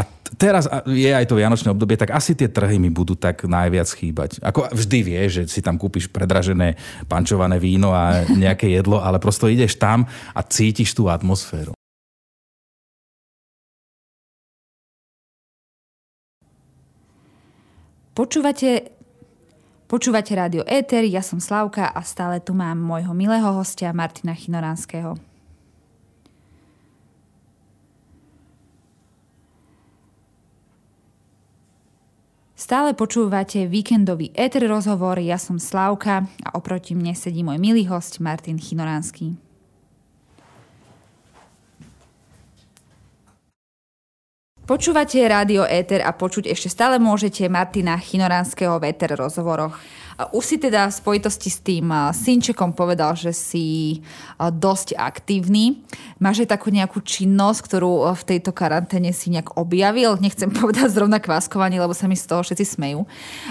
[0.34, 4.42] teraz je aj to vianočné obdobie, tak asi tie trhy mi budú tak najviac chýbať.
[4.42, 6.74] Ako vždy vie, že si tam kúpiš predražené
[7.06, 11.74] pančované víno a nejaké jedlo, ale prosto ideš tam a cítiš tú atmosféru atmosféru.
[18.14, 18.94] Počúvate,
[19.90, 25.18] počúvate rádio Éter, ja som Slavka a stále tu mám môjho milého hostia Martina Chinoránskeho.
[32.56, 38.16] Stále počúvate víkendový éter rozhovor, ja som Slavka a oproti mne sedí môj milý host
[38.16, 39.45] Martin Chinoránsky.
[44.66, 49.78] Počúvate rádio Éter a počuť ešte stále môžete Martina Chinoránskeho v Éter rozhovoroch.
[50.32, 54.00] Už si teda v spojitosti s tým synčekom povedal, že si
[54.40, 55.84] dosť aktívny.
[56.16, 60.16] Máš aj takú nejakú činnosť, ktorú v tejto karanténe si nejak objavil?
[60.16, 63.04] Nechcem povedať zrovna kváskovanie, lebo sa mi z toho všetci smejú.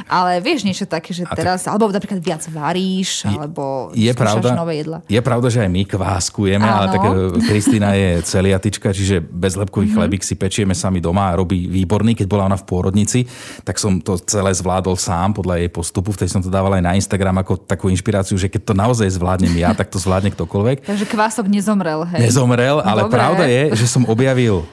[0.09, 5.05] Ale vieš niečo také, že teraz, alebo napríklad viac varíš, alebo je, pravda, nové jedla.
[5.05, 6.77] Je pravda, že aj my kváskujeme, Áno.
[6.81, 7.13] ale tak e,
[7.45, 9.97] Kristýna je celiatička, čiže bezlepkový mm-hmm.
[10.01, 12.17] chlebík si pečieme sami doma a robí výborný.
[12.17, 13.29] Keď bola ona v pôrodnici,
[13.61, 16.83] tak som to celé zvládol sám podľa jej postupu, v tej som to dával aj
[16.87, 20.87] na Instagram ako takú inšpiráciu, že keď to naozaj zvládnem ja, tak to zvládne ktokoľvek.
[20.87, 22.31] Takže kvások nezomrel, hej?
[22.31, 23.15] Nezomrel, ale Dobre.
[23.19, 24.63] pravda je, že som objavil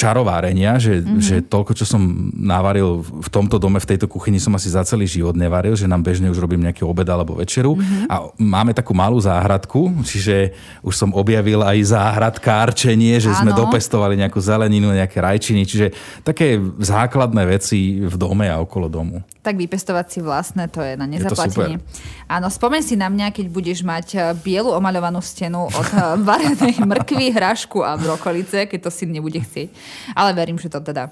[0.00, 1.20] čarovárenia, že, mm-hmm.
[1.20, 2.00] že toľko, čo som
[2.32, 6.00] navaril v tomto dome, v tejto kuchyni som asi za celý život nevaril, že nám
[6.00, 7.76] bežne už robím nejaký obed alebo večeru.
[7.76, 8.08] Mm-hmm.
[8.08, 13.44] A máme takú malú záhradku, čiže už som objavil aj záhradkárčenie, že Áno.
[13.44, 15.92] sme dopestovali nejakú zeleninu, nejaké rajčiny, čiže
[16.24, 19.20] také základné veci v dome a okolo domu.
[19.44, 21.80] Tak vypestovať si vlastné, to je na nezaplatenie.
[21.80, 26.16] Je Áno, spomeň si na mňa, keď budeš mať eh, bielu omaľovanú stenu od eh,
[26.28, 29.68] varenej mrkvy, hrášku a brokolice, keď to si nebude chcieť
[30.12, 31.10] Ale verím, že to teda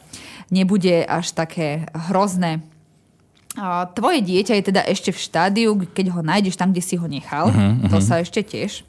[0.50, 2.62] nebude až také hrozné.
[3.96, 7.50] Tvoje dieťa je teda ešte v štádiu, keď ho nájdeš tam, kde si ho nechal.
[7.50, 8.86] Uh-huh, to sa ešte tiež.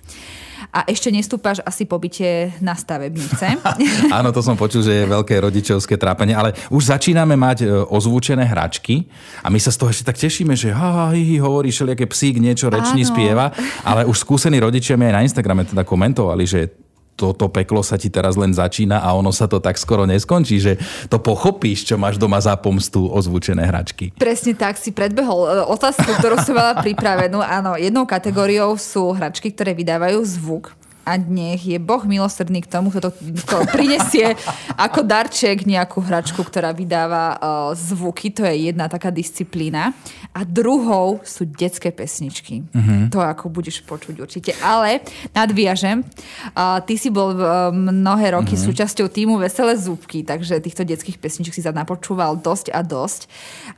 [0.69, 3.58] A ešte nestúpaš asi po byte na stavebnice.
[4.19, 8.43] Áno, to som počul, že je veľké rodičovské trápenie, ale už začíname mať e, ozvučené
[8.43, 9.08] hračky
[9.41, 12.06] a my sa z toho ešte tak tešíme, že ha, ha, hi, hi, hovorí všelijaké
[12.12, 13.56] psík, niečo rečný spieva,
[13.88, 16.88] ale už skúsení rodičia mi aj na Instagrame teda komentovali, že
[17.19, 20.79] toto peklo sa ti teraz len začína a ono sa to tak skoro neskončí, že
[21.12, 24.15] to pochopíš, čo máš doma za pomstu ozvučené hračky.
[24.15, 27.43] Presne tak si predbehol e, otázku, ktorú som mala pripravenú.
[27.43, 30.78] Áno, jednou kategóriou sú hračky, ktoré vydávajú zvuk
[31.09, 33.11] a nech je Boh milosrdný k tomu, kto to,
[33.49, 34.37] to prinesie
[34.77, 37.39] ako darček nejakú hračku, ktorá vydáva uh,
[37.73, 38.29] zvuky.
[38.37, 39.97] To je jedna taká disciplína.
[40.37, 42.61] A druhou sú detské pesničky.
[42.69, 43.09] Uh-huh.
[43.09, 44.53] To ako budeš počuť určite.
[44.61, 45.01] Ale
[45.33, 48.69] nadviažem, uh, ty si bol uh, mnohé roky uh-huh.
[48.69, 53.21] súčasťou týmu Veselé zúbky, takže týchto detských pesniček si napočúval dosť a dosť.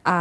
[0.03, 0.17] A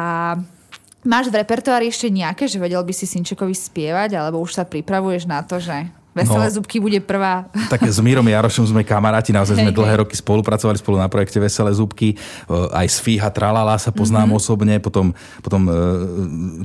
[1.01, 5.25] Máš v repertoári ešte nejaké, že vedel by si Synčekovi spievať, alebo už sa pripravuješ
[5.25, 5.89] na to, že
[6.21, 7.49] Veselé no, zubky bude prvá.
[7.73, 11.73] Tak s Mírom Jarošom sme kamaráti, naozaj sme dlhé roky spolupracovali spolu na projekte Veselé
[11.73, 12.19] zubky.
[12.51, 14.41] Aj z Fíha Tralala sa poznám mm-hmm.
[14.41, 15.75] osobne, potom, potom uh,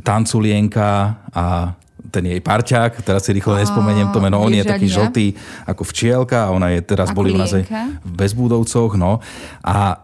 [0.04, 1.76] Tanculienka a
[2.10, 6.48] ten jej parťák, teraz si rýchlo nespomeniem to meno, on je taký žltý ako včielka
[6.48, 7.66] a ona je teraz boli u nás aj
[8.06, 9.20] v Bezbúdovcoch, no.
[9.66, 10.00] A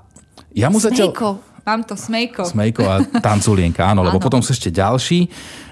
[0.51, 1.13] ja mu zatiaľ...
[1.61, 2.41] Mám to Smejko.
[2.41, 5.29] Smejko a Tanculienka, áno, lebo potom sú ešte ďalší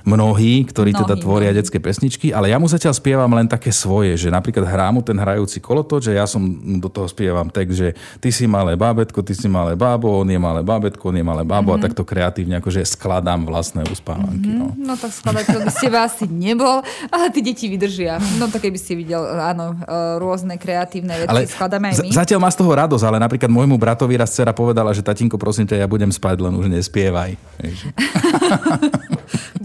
[0.10, 1.60] mnohí, ktorí mnohí, teda tvoria mnohí.
[1.62, 5.16] detské pesničky, ale ja mu zatiaľ spievam len také svoje, že napríklad hrá mu ten
[5.16, 6.42] hrajúci kolotoč, že ja som
[6.82, 10.40] do toho spievam text, že ty si malé bábetko, ty si malé bábo, on je
[10.42, 11.78] malé bábetko, on je malé bábo mm-hmm.
[11.78, 11.86] a mhm.
[11.86, 14.50] takto kreatívne akože skladám vlastné uspávanky.
[14.50, 14.84] Mm-hmm.
[14.84, 14.94] No.
[14.94, 16.82] no tak skladateľ by ste asi nebol,
[17.14, 18.18] ale tí deti vydržia.
[18.42, 22.10] No tak keby si videl, áno, e, rôzne kreatívne veci ale skladáme aj my.
[22.16, 25.68] Zatiaľ má z toho radosť, ale napríklad môjmu bratovi raz dcera povedala, že tatinko, prosím
[25.70, 27.36] ťa, ja budem spať, len už nespievaj.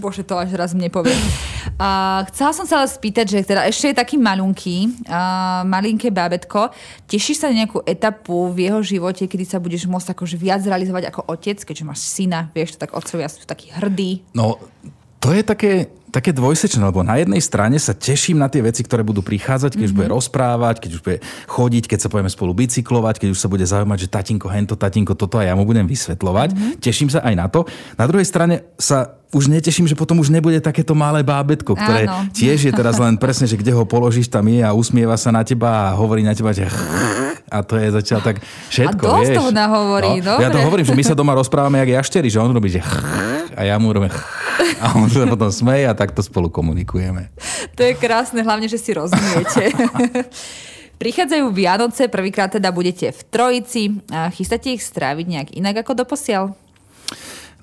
[0.04, 1.16] Bože, to až raz mne povie.
[1.80, 6.68] A chcela som sa ale spýtať, že teda ešte je taký malunký, a malinké bábetko.
[7.08, 11.08] Tešíš sa na nejakú etapu v jeho živote, kedy sa budeš môcť akože viac realizovať
[11.08, 14.20] ako otec, keďže máš syna, vieš, tak otcovia sú takí hrdí.
[14.36, 14.60] No,
[15.24, 19.02] to je také, také dvojsečné, lebo na jednej strane sa teším na tie veci, ktoré
[19.02, 19.90] budú prichádzať, keď mm-hmm.
[19.90, 20.14] už bude mhm.
[20.14, 21.18] rozprávať, keď už bude
[21.50, 25.18] chodiť, keď sa pojeme spolu bicyklovať, keď už sa bude zaujímať, že tatinko hento, tatinko
[25.18, 26.48] toto a ja mu budem vysvetľovať.
[26.54, 26.78] Mm-hmm.
[26.78, 27.66] Teším sa aj na to.
[27.98, 32.30] Na druhej strane sa už neteším, že potom už nebude takéto malé bábetko, ktoré Áno.
[32.30, 35.42] tiež je teraz len presne, že kde ho položíš, tam je a usmieva sa na
[35.42, 36.70] teba a hovorí na teba, že
[37.50, 38.36] a to je zatiaľ tak
[38.70, 39.36] všetko, a vieš.
[39.42, 42.54] toho nahovorí, no, Ja to hovorím, že my sa doma rozprávame jak jaštery, že on
[42.54, 42.80] robí, že
[43.54, 44.10] a ja mu robím
[44.82, 47.30] a on sa potom smeje a takto spolu komunikujeme.
[47.74, 49.74] To je krásne, hlavne, že si rozumiete.
[51.02, 53.82] Prichádzajú Vianoce, prvýkrát teda budete v Trojici.
[54.14, 56.54] A chystáte ich stráviť nejak inak ako doposiaľ?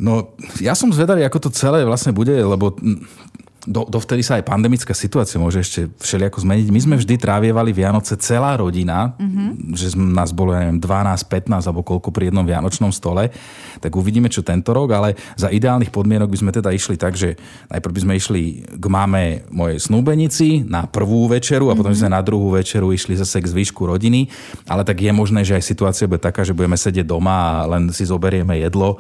[0.02, 2.76] No, ja som zvedavý, ako to celé vlastne bude, lebo
[3.62, 6.68] do, dovtedy sa aj pandemická situácia môže ešte všelijako zmeniť.
[6.74, 9.78] My sme vždy trávievali Vianoce celá rodina, mm-hmm.
[9.78, 13.30] že nás bolo, ja neviem, 12, 15 alebo koľko pri jednom vianočnom stole.
[13.78, 17.38] Tak uvidíme, čo tento rok, ale za ideálnych podmienok by sme teda išli tak, že
[17.70, 22.10] najprv by sme išli k mame mojej snúbenici na prvú večeru a potom mm-hmm.
[22.10, 24.26] sme na druhú večeru išli zase k zvyšku rodiny.
[24.66, 27.94] Ale tak je možné, že aj situácia bude taká, že budeme sedieť doma a len
[27.94, 28.98] si zoberieme jedlo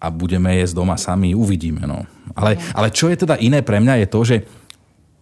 [0.00, 1.84] a budeme jesť doma sami, uvidíme.
[1.84, 2.08] No.
[2.32, 4.36] Ale, ale čo je teda iné pre mňa je to, že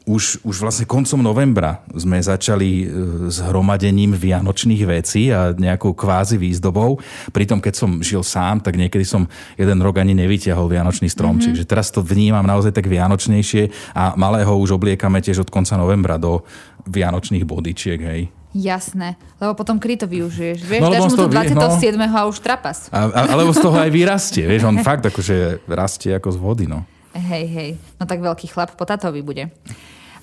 [0.09, 2.85] už, už vlastne koncom novembra sme začali e,
[3.29, 6.97] s hromadením vianočných vecí a nejakou kvázi výzdobou.
[7.29, 9.29] Pritom, keď som žil sám, tak niekedy som
[9.61, 11.53] jeden rok ani nevyťahol vianočný stromček.
[11.53, 11.69] Mm-hmm.
[11.69, 16.17] Že teraz to vnímam naozaj tak vianočnejšie a malého už obliekame tiež od konca novembra
[16.17, 16.41] do
[16.89, 18.33] vianočných bodičiek, hej.
[18.57, 20.65] Jasné, lebo potom kry to využiješ.
[20.65, 22.01] Vieš, no, dáš mu to 27.
[22.01, 22.89] No, a už trapas.
[22.89, 26.65] A, a, alebo z toho aj vyrastie, vieš, on fakt akože rastie ako z vody,
[26.65, 26.89] no.
[27.13, 29.53] Hej, hej, no tak veľký chlap po tatovi bude.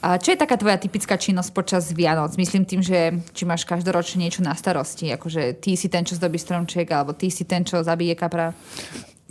[0.05, 2.37] A čo je taká tvoja typická činnosť počas Vianoc?
[2.37, 6.37] Myslím tým, že či máš každoročne niečo na starosti, akože ty si ten, čo zdobí
[6.37, 8.53] stromček, alebo ty si ten, čo zabije kapra?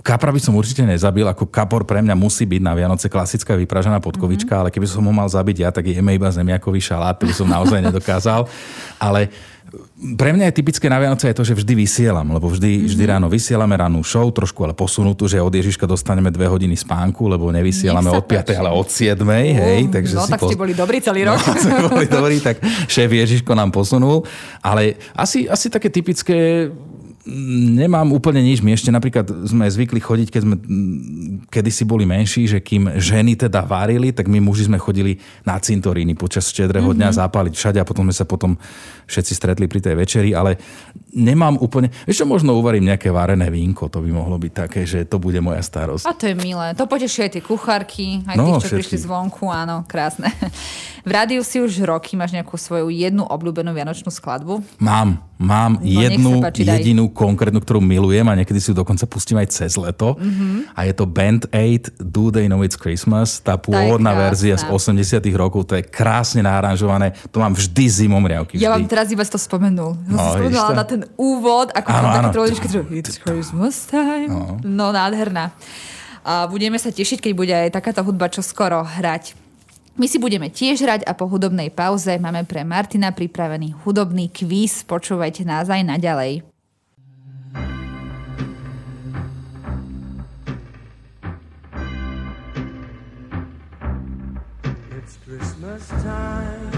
[0.02, 4.02] Kapra by som určite nezabil, ako kapor pre mňa musí byť na Vianoce klasická vypražená
[4.02, 4.62] podkovička, mm-hmm.
[4.66, 7.78] ale keby som ho mal zabiť ja, tak jeme iba zemiakový šalát, ktorý som naozaj
[7.78, 8.50] nedokázal.
[8.98, 9.30] Ale
[10.18, 12.90] pre mňa je typické na Vianoce je to, že vždy vysielam, lebo vždy, mm-hmm.
[12.90, 17.30] vždy ráno vysielame rannú show, trošku ale posunutú, že od Ježiška dostaneme dve hodiny spánku,
[17.30, 18.50] lebo nevysielame od 5.
[18.50, 19.14] ale od 7.
[19.22, 20.50] Uh, hej, takže no, si tak po...
[20.50, 21.38] ste boli dobrí celý rok.
[21.38, 22.58] No, sme boli dobrí, tak
[22.90, 24.26] šéf Ježiško nám posunul.
[24.58, 26.68] Ale asi, asi také typické
[27.24, 28.60] Nemám úplne nič.
[28.60, 30.56] My ešte napríklad sme zvykli chodiť, keď sme
[31.48, 36.12] kedysi boli menší, že kým ženy teda varili, tak my muži sme chodili na cintoríny
[36.20, 37.00] počas štedrého mm-hmm.
[37.00, 38.60] dňa zápaliť všade a potom sme sa potom
[39.08, 40.60] všetci stretli pri tej večeri, ale
[41.16, 41.88] nemám úplne...
[42.04, 45.64] Ešte možno uvarím nejaké varené vínko, to by mohlo byť také, že to bude moja
[45.64, 46.04] starosť.
[46.04, 46.76] A to je milé.
[46.76, 48.76] To poteší aj tie kuchárky, aj no, tých, čo všetky.
[48.84, 50.28] prišli zvonku, áno, krásne.
[51.04, 54.64] V rádiu si už roky máš nejakú svoju jednu obľúbenú vianočnú skladbu?
[54.80, 55.20] Mám.
[55.44, 57.16] Mám no, jednu páči, jedinú daj.
[57.20, 60.16] konkrétnu, ktorú milujem a niekedy si ju dokonca pustím aj cez leto.
[60.16, 60.72] Mm-hmm.
[60.72, 63.44] A je to Band 8 Do They Know It's Christmas.
[63.44, 67.12] Tá pôvodná tá verzia z 80 rokov, to je krásne naranžované.
[67.28, 68.56] To mám vždy zimom riavky.
[68.56, 70.00] Ja vám teraz iba to spomenul.
[70.08, 72.66] No, som spomenula na ten úvod, ako áno, také trojničky,
[72.96, 74.32] It's Christmas time.
[74.32, 75.52] No, no nádherná.
[76.24, 79.43] A budeme sa tešiť, keď bude aj takáto hudba čo skoro hrať.
[79.94, 84.82] My si budeme tiež hrať a po hudobnej pauze máme pre Martina pripravený hudobný kvíz.
[84.82, 86.42] Počúvajte nás aj naďalej.
[94.98, 96.74] It's Christmas time.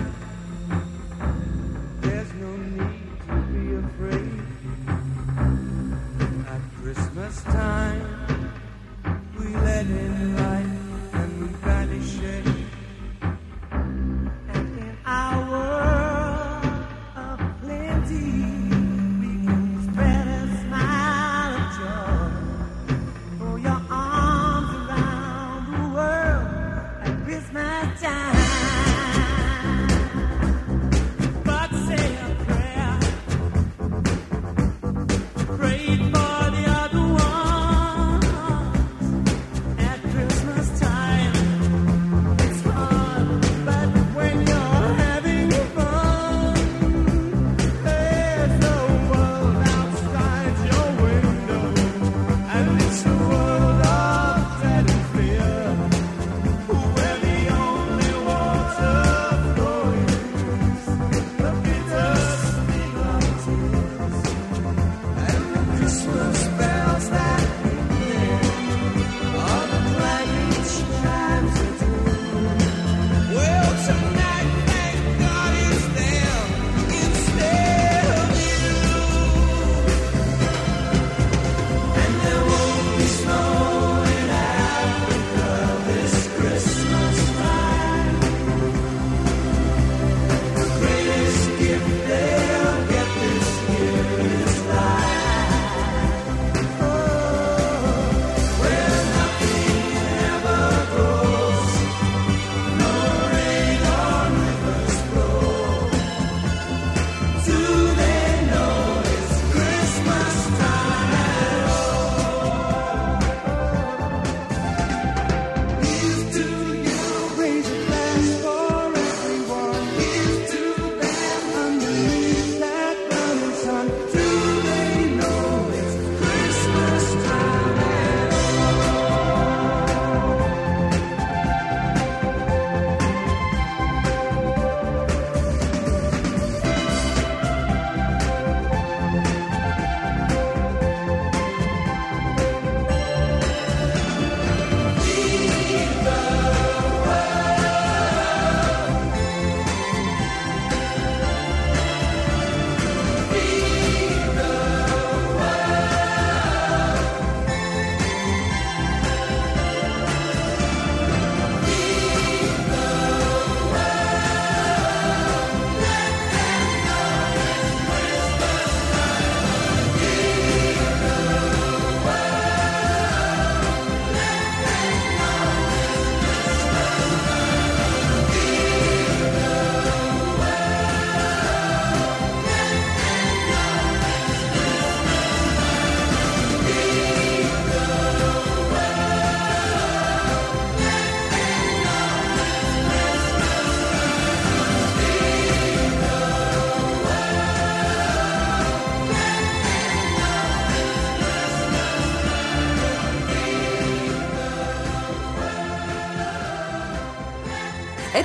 [2.05, 4.45] There's no need to be afraid.
[6.53, 8.05] At Christmas time,
[9.41, 10.16] we let in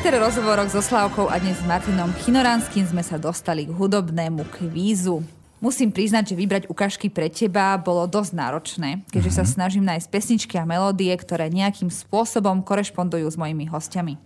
[0.01, 5.21] Eter rozhovoroch so Slavkou a dnes s Martinom Chinoránskym sme sa dostali k hudobnému kvízu.
[5.61, 9.37] Musím priznať, že vybrať ukážky pre teba bolo dosť náročné, keďže mm-hmm.
[9.37, 9.53] sa mhm.
[9.53, 14.17] snažím nájsť pesničky a melódie, ktoré nejakým spôsobom korešpondujú s mojimi hostiami.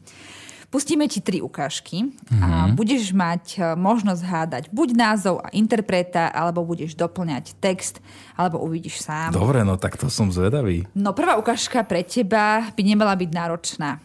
[0.72, 2.08] Pustíme ti tri ukážky
[2.40, 8.00] a budeš mať e, možnosť hádať buď názov a interpreta, alebo budeš doplňať text,
[8.40, 9.36] alebo uvidíš sám.
[9.36, 10.88] Dobre, no tak to som zvedavý.
[10.96, 14.00] No prvá ukážka pre teba by nemala byť náročná.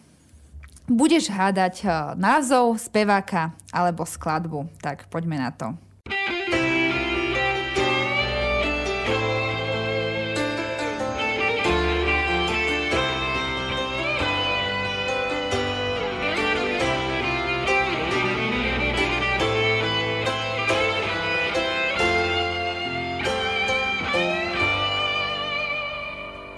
[0.91, 1.89] Budeš hádať e,
[2.19, 4.67] názov, speváka alebo skladbu.
[4.83, 5.79] Tak poďme na to.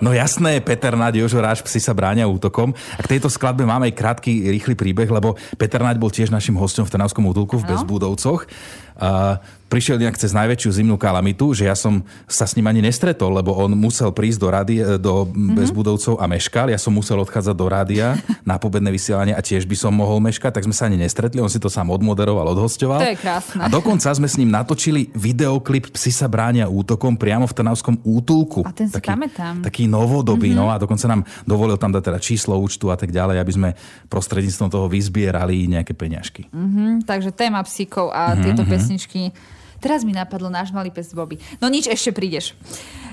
[0.03, 2.75] No jasné, Peter Naď, Jožo Ráš, psi sa bráňa útokom.
[2.75, 6.59] A k tejto skladbe máme aj krátky, rýchly príbeh, lebo Peter Naď bol tiež našim
[6.59, 8.51] hostom v Trnavskom útulku v Bezbudovcoch.
[9.73, 13.57] Prišiel nejak cez najväčšiu zimnú kalamitu, že ja som sa s ním ani nestretol, lebo
[13.57, 15.57] on musel prísť do, rady, do mm-hmm.
[15.57, 16.69] Bezbudovcov a meškal.
[16.69, 20.61] Ja som musel odchádzať do rádia na pobedné vysielanie a tiež by som mohol meškať,
[20.61, 21.41] tak sme sa ani nestretli.
[21.41, 23.01] On si to sám odmoderoval, odhostoval.
[23.01, 23.65] To je krásne.
[23.65, 28.69] A dokonca sme s ním natočili videoklip Psi sa bránia útokom priamo v Trnavskom útulku.
[28.69, 29.65] A ten si taký, pamätám.
[29.65, 30.69] Taký novodobý, mm-hmm.
[30.69, 33.69] no a dokonca nám dovolil tam dať teda číslo účtu a tak ďalej, aby sme
[34.13, 36.53] prostredníctvom toho vyzbierali nejaké peňažky.
[36.53, 38.45] Mm-hmm, takže téma psíkov a mm-hmm.
[38.45, 38.63] tieto
[38.93, 39.33] pesničky
[39.83, 41.43] Teraz mi napadlo náš malý pes Bobby.
[41.59, 42.55] No nič, ešte prídeš.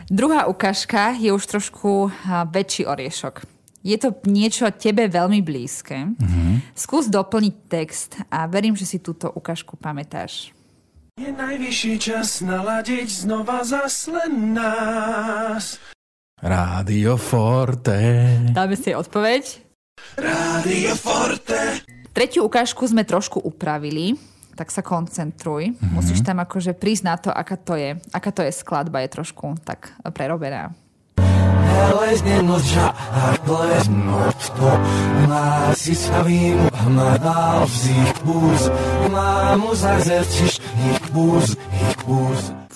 [0.06, 2.14] Druhá ukážka je už trošku
[2.54, 3.42] väčší oriešok.
[3.82, 6.14] Je to niečo tebe veľmi blízke.
[6.14, 6.78] Mm-hmm.
[6.78, 10.54] Skús doplniť text a verím, že si túto ukážku pamätáš.
[11.18, 15.82] Je najvyšší čas naladiť znova zase nás.
[16.38, 17.98] Rádio Forte.
[18.54, 19.44] Dáme si odpoveď.
[20.22, 21.82] Rádio Forte.
[22.14, 24.29] Tretiu ukážku sme trošku upravili
[24.60, 25.72] tak sa koncentruj.
[25.72, 25.96] Mm-hmm.
[25.96, 27.96] Musíš tam akože prísť na to, aká to je.
[28.12, 30.76] Aká to je skladba, je trošku tak prerobená.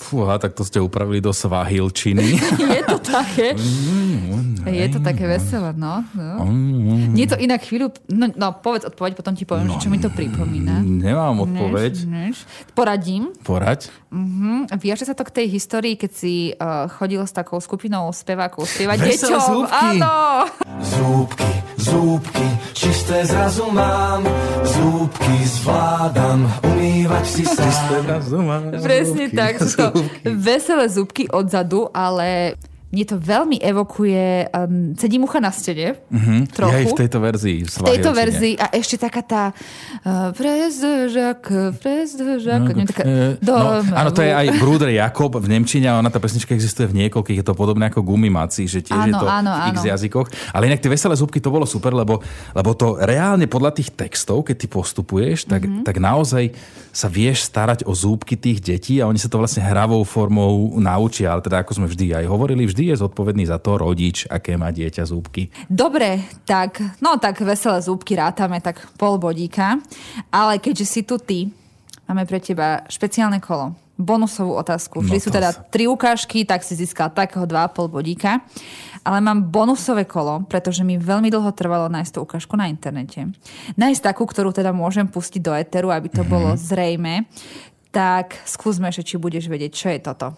[0.04, 2.36] Fúha, tak to ste upravili do svahilčiny.
[2.76, 3.56] je to také.
[4.68, 6.04] je to také veselé, no.
[6.12, 6.44] no.
[7.16, 7.88] Nie to inak chvíľu...
[8.12, 10.84] No, no povedz odpoveď, potom ti poviem, no, čo mi to pripomína.
[10.84, 12.04] Nemám odpoveď.
[12.04, 12.44] Než, než.
[12.76, 13.32] Poradím.
[13.40, 13.88] Poraď.
[14.12, 14.68] Uh-huh.
[14.76, 19.08] Viaže sa to k tej histórii, keď si uh, chodil s takou skupinou spevákov spievať
[19.08, 19.32] deťom.
[19.40, 19.98] Zúbky.
[19.98, 20.46] Áno.
[20.84, 21.50] Zúbky,
[21.84, 24.24] zúbky, čisté zrazu mám.
[24.64, 28.24] Zúbky zvládam, umývať si sám.
[28.80, 29.60] Presne tak.
[29.60, 29.88] Sú to
[30.24, 32.56] veselé zúbky odzadu, ale
[32.94, 35.98] mne to veľmi evokuje um, Sedí mucha na stene.
[36.14, 36.38] Mm-hmm.
[36.54, 36.70] Trochu.
[36.70, 37.58] Ja v tejto verzii.
[37.66, 42.70] V tejto verzii a ešte taká tá uh, Prez de Jacques, Prez de Jacques.
[42.70, 46.06] No, taká, e, do, no, áno, to je aj Bruder Jakob v Nemčine a ona
[46.08, 49.26] tá pesnička existuje v niekoľkých, je to podobné ako Gumimaci, že tiež áno, je to
[49.26, 49.90] áno, v x áno.
[49.90, 50.26] jazykoch.
[50.54, 52.22] Ale inak tie veselé zúbky, to bolo super, lebo,
[52.54, 55.82] lebo to reálne podľa tých textov, keď ty postupuješ, tak, mm-hmm.
[55.82, 56.54] tak naozaj
[56.94, 61.34] sa vieš starať o zúbky tých detí a oni sa to vlastne hravou formou naučia.
[61.34, 64.68] Ale teda ako sme vždy aj hovorili, vždy je zodpovedný za to rodič, aké má
[64.74, 65.48] dieťa zúbky.
[65.70, 69.80] Dobre, tak, no tak veselé zúbky rátame, tak pol bodíka.
[70.28, 71.48] Ale keďže si tu ty,
[72.04, 75.00] máme pre teba špeciálne kolo bonusovú otázku.
[75.02, 78.42] Vždy No sú teda tri ukážky, tak si získal takého 2,5 bodíka.
[79.04, 83.28] Ale mám bonusové kolo, pretože mi veľmi dlho trvalo nájsť tú ukážku na internete.
[83.76, 87.28] Nájsť takú, ktorú teda môžem pustiť do eteru, aby to bolo zrejme.
[87.94, 90.34] Tak skúsme, že či budeš vedieť, čo je toto.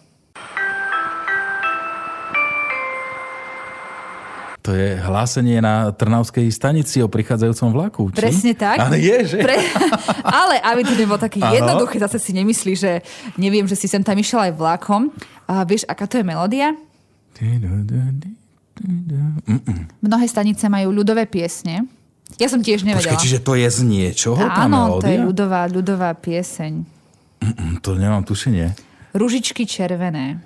[4.67, 8.03] To je hlásenie na Trnavskej stanici o prichádzajúcom vlaku.
[8.11, 8.19] Či?
[8.19, 8.83] Presne tak.
[8.83, 9.39] Ale je, že?
[9.39, 9.55] Pre...
[10.43, 12.99] Ale aby to nebolo také jednoduché, zase si nemyslí, že
[13.39, 15.14] neviem, že si sem tam išiel aj vlakom.
[15.47, 16.75] A vieš, aká to je melódia?
[20.03, 21.87] Mnohé stanice majú ľudové piesne.
[22.43, 23.14] Ja som tiež nevedela.
[23.14, 25.27] Počkaj, čiže to je z niečoho, tá Áno, to je melódia?
[25.31, 26.73] ľudová, ľudová pieseň.
[27.87, 28.75] To nemám tušenie.
[29.14, 30.43] Ružičky červené.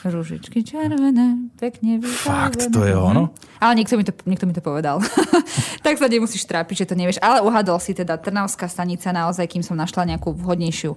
[0.00, 2.72] Ružičky červené, pekne Fakt, vybavené.
[2.72, 3.22] to je ono?
[3.60, 5.04] Ale niekto mi to, niekto mi to povedal.
[5.84, 7.20] tak sa nemusíš trápiť, že to nevieš.
[7.20, 10.96] Ale uhadol si teda Trnavská stanica naozaj, kým som našla nejakú vhodnejšiu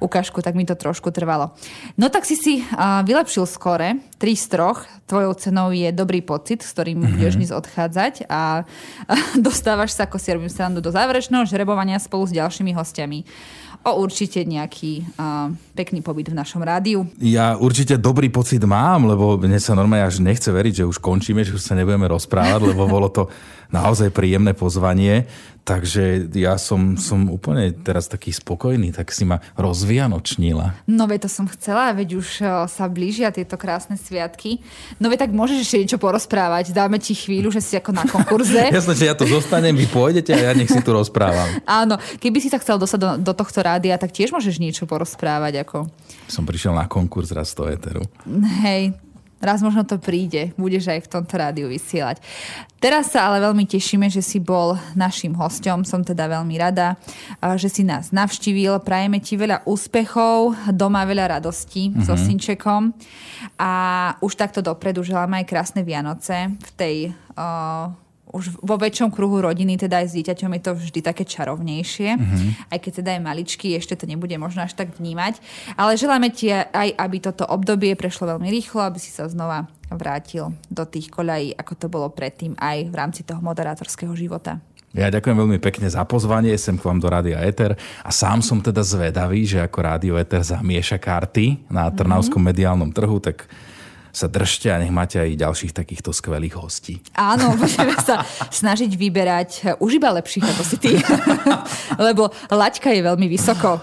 [0.00, 1.52] ukážku, tak mi to trošku trvalo.
[2.00, 4.88] No tak si si uh, vylepšil skore, 3 z troch.
[5.04, 7.12] Tvojou cenou je dobrý pocit, s ktorým mm-hmm.
[7.20, 8.64] budeš dnes odchádzať a,
[9.04, 9.14] a
[9.46, 13.28] dostávaš sa, ako si robím srandu, do záverečného žrebovania spolu s ďalšími hostiami
[13.92, 17.08] o určite nejaký uh, pekný pobyt v našom rádiu.
[17.20, 21.44] Ja určite dobrý pocit mám, lebo mne sa normálne až nechce veriť, že už končíme,
[21.44, 23.28] že už sa nebudeme rozprávať, lebo bolo to
[23.76, 25.28] naozaj príjemné pozvanie.
[25.68, 30.88] Takže ja som, som úplne teraz taký spokojný, tak si ma rozvianočnila.
[30.88, 34.64] No veď to som chcela, veď už eh, sa blížia tieto krásne sviatky.
[34.96, 36.72] No veď tak môžeš ešte niečo porozprávať.
[36.72, 38.64] Dáme ti chvíľu, že si ako na konkurze.
[38.72, 41.60] Jasné, že ja to zostanem, vy pôjdete a ja nech si tu rozprávam.
[41.68, 45.68] Áno, keby si sa chcel dostať do, do tohto rádia, tak tiež môžeš niečo porozprávať.
[45.68, 45.84] Ako.
[46.32, 48.08] Som prišiel na konkurs raz do Eteru.
[48.64, 48.96] Hej,
[49.38, 52.18] Raz možno to príde, budeš aj v tomto rádiu vysielať.
[52.78, 56.94] Teraz sa ale veľmi tešíme, že si bol našim hostom, som teda veľmi rada,
[57.58, 58.82] že si nás navštívil.
[58.82, 62.06] Prajeme ti veľa úspechov, doma veľa radostí mm-hmm.
[62.06, 62.94] so synčekom
[63.58, 63.72] a
[64.22, 66.96] už takto dopredu želáme aj krásne Vianoce v tej
[67.38, 67.90] uh,
[68.32, 72.72] už vo väčšom kruhu rodiny, teda aj s dieťaťom je to vždy také čarovnejšie, mm-hmm.
[72.72, 75.40] aj keď teda je maličký, ešte to nebude možno až tak vnímať.
[75.76, 80.52] Ale želáme ti aj, aby toto obdobie prešlo veľmi rýchlo, aby si sa znova vrátil
[80.68, 84.60] do tých koľají, ako to bolo predtým aj v rámci toho moderátorského života.
[84.96, 88.64] Ja ďakujem veľmi pekne za pozvanie sem k vám do Rádia Eter a sám som
[88.64, 92.48] teda zvedavý, že ako Rádio Eter zamieša karty na trnavskom mm-hmm.
[92.56, 93.44] mediálnom trhu, tak
[94.12, 97.00] sa držte a nech máte aj ďalších takýchto skvelých hostí.
[97.14, 99.50] Áno, budeme sa snažiť vyberať
[99.82, 100.92] už iba lepších ako si ty,
[102.06, 103.80] lebo laťka je veľmi vysoko.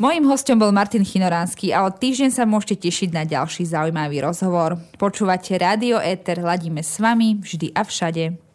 [0.00, 4.80] Mojím hostom bol Martin Chinoránsky a od týždeň sa môžete tešiť na ďalší zaujímavý rozhovor.
[4.96, 8.51] Počúvate Rádio Éter, ladíme s vami vždy a všade.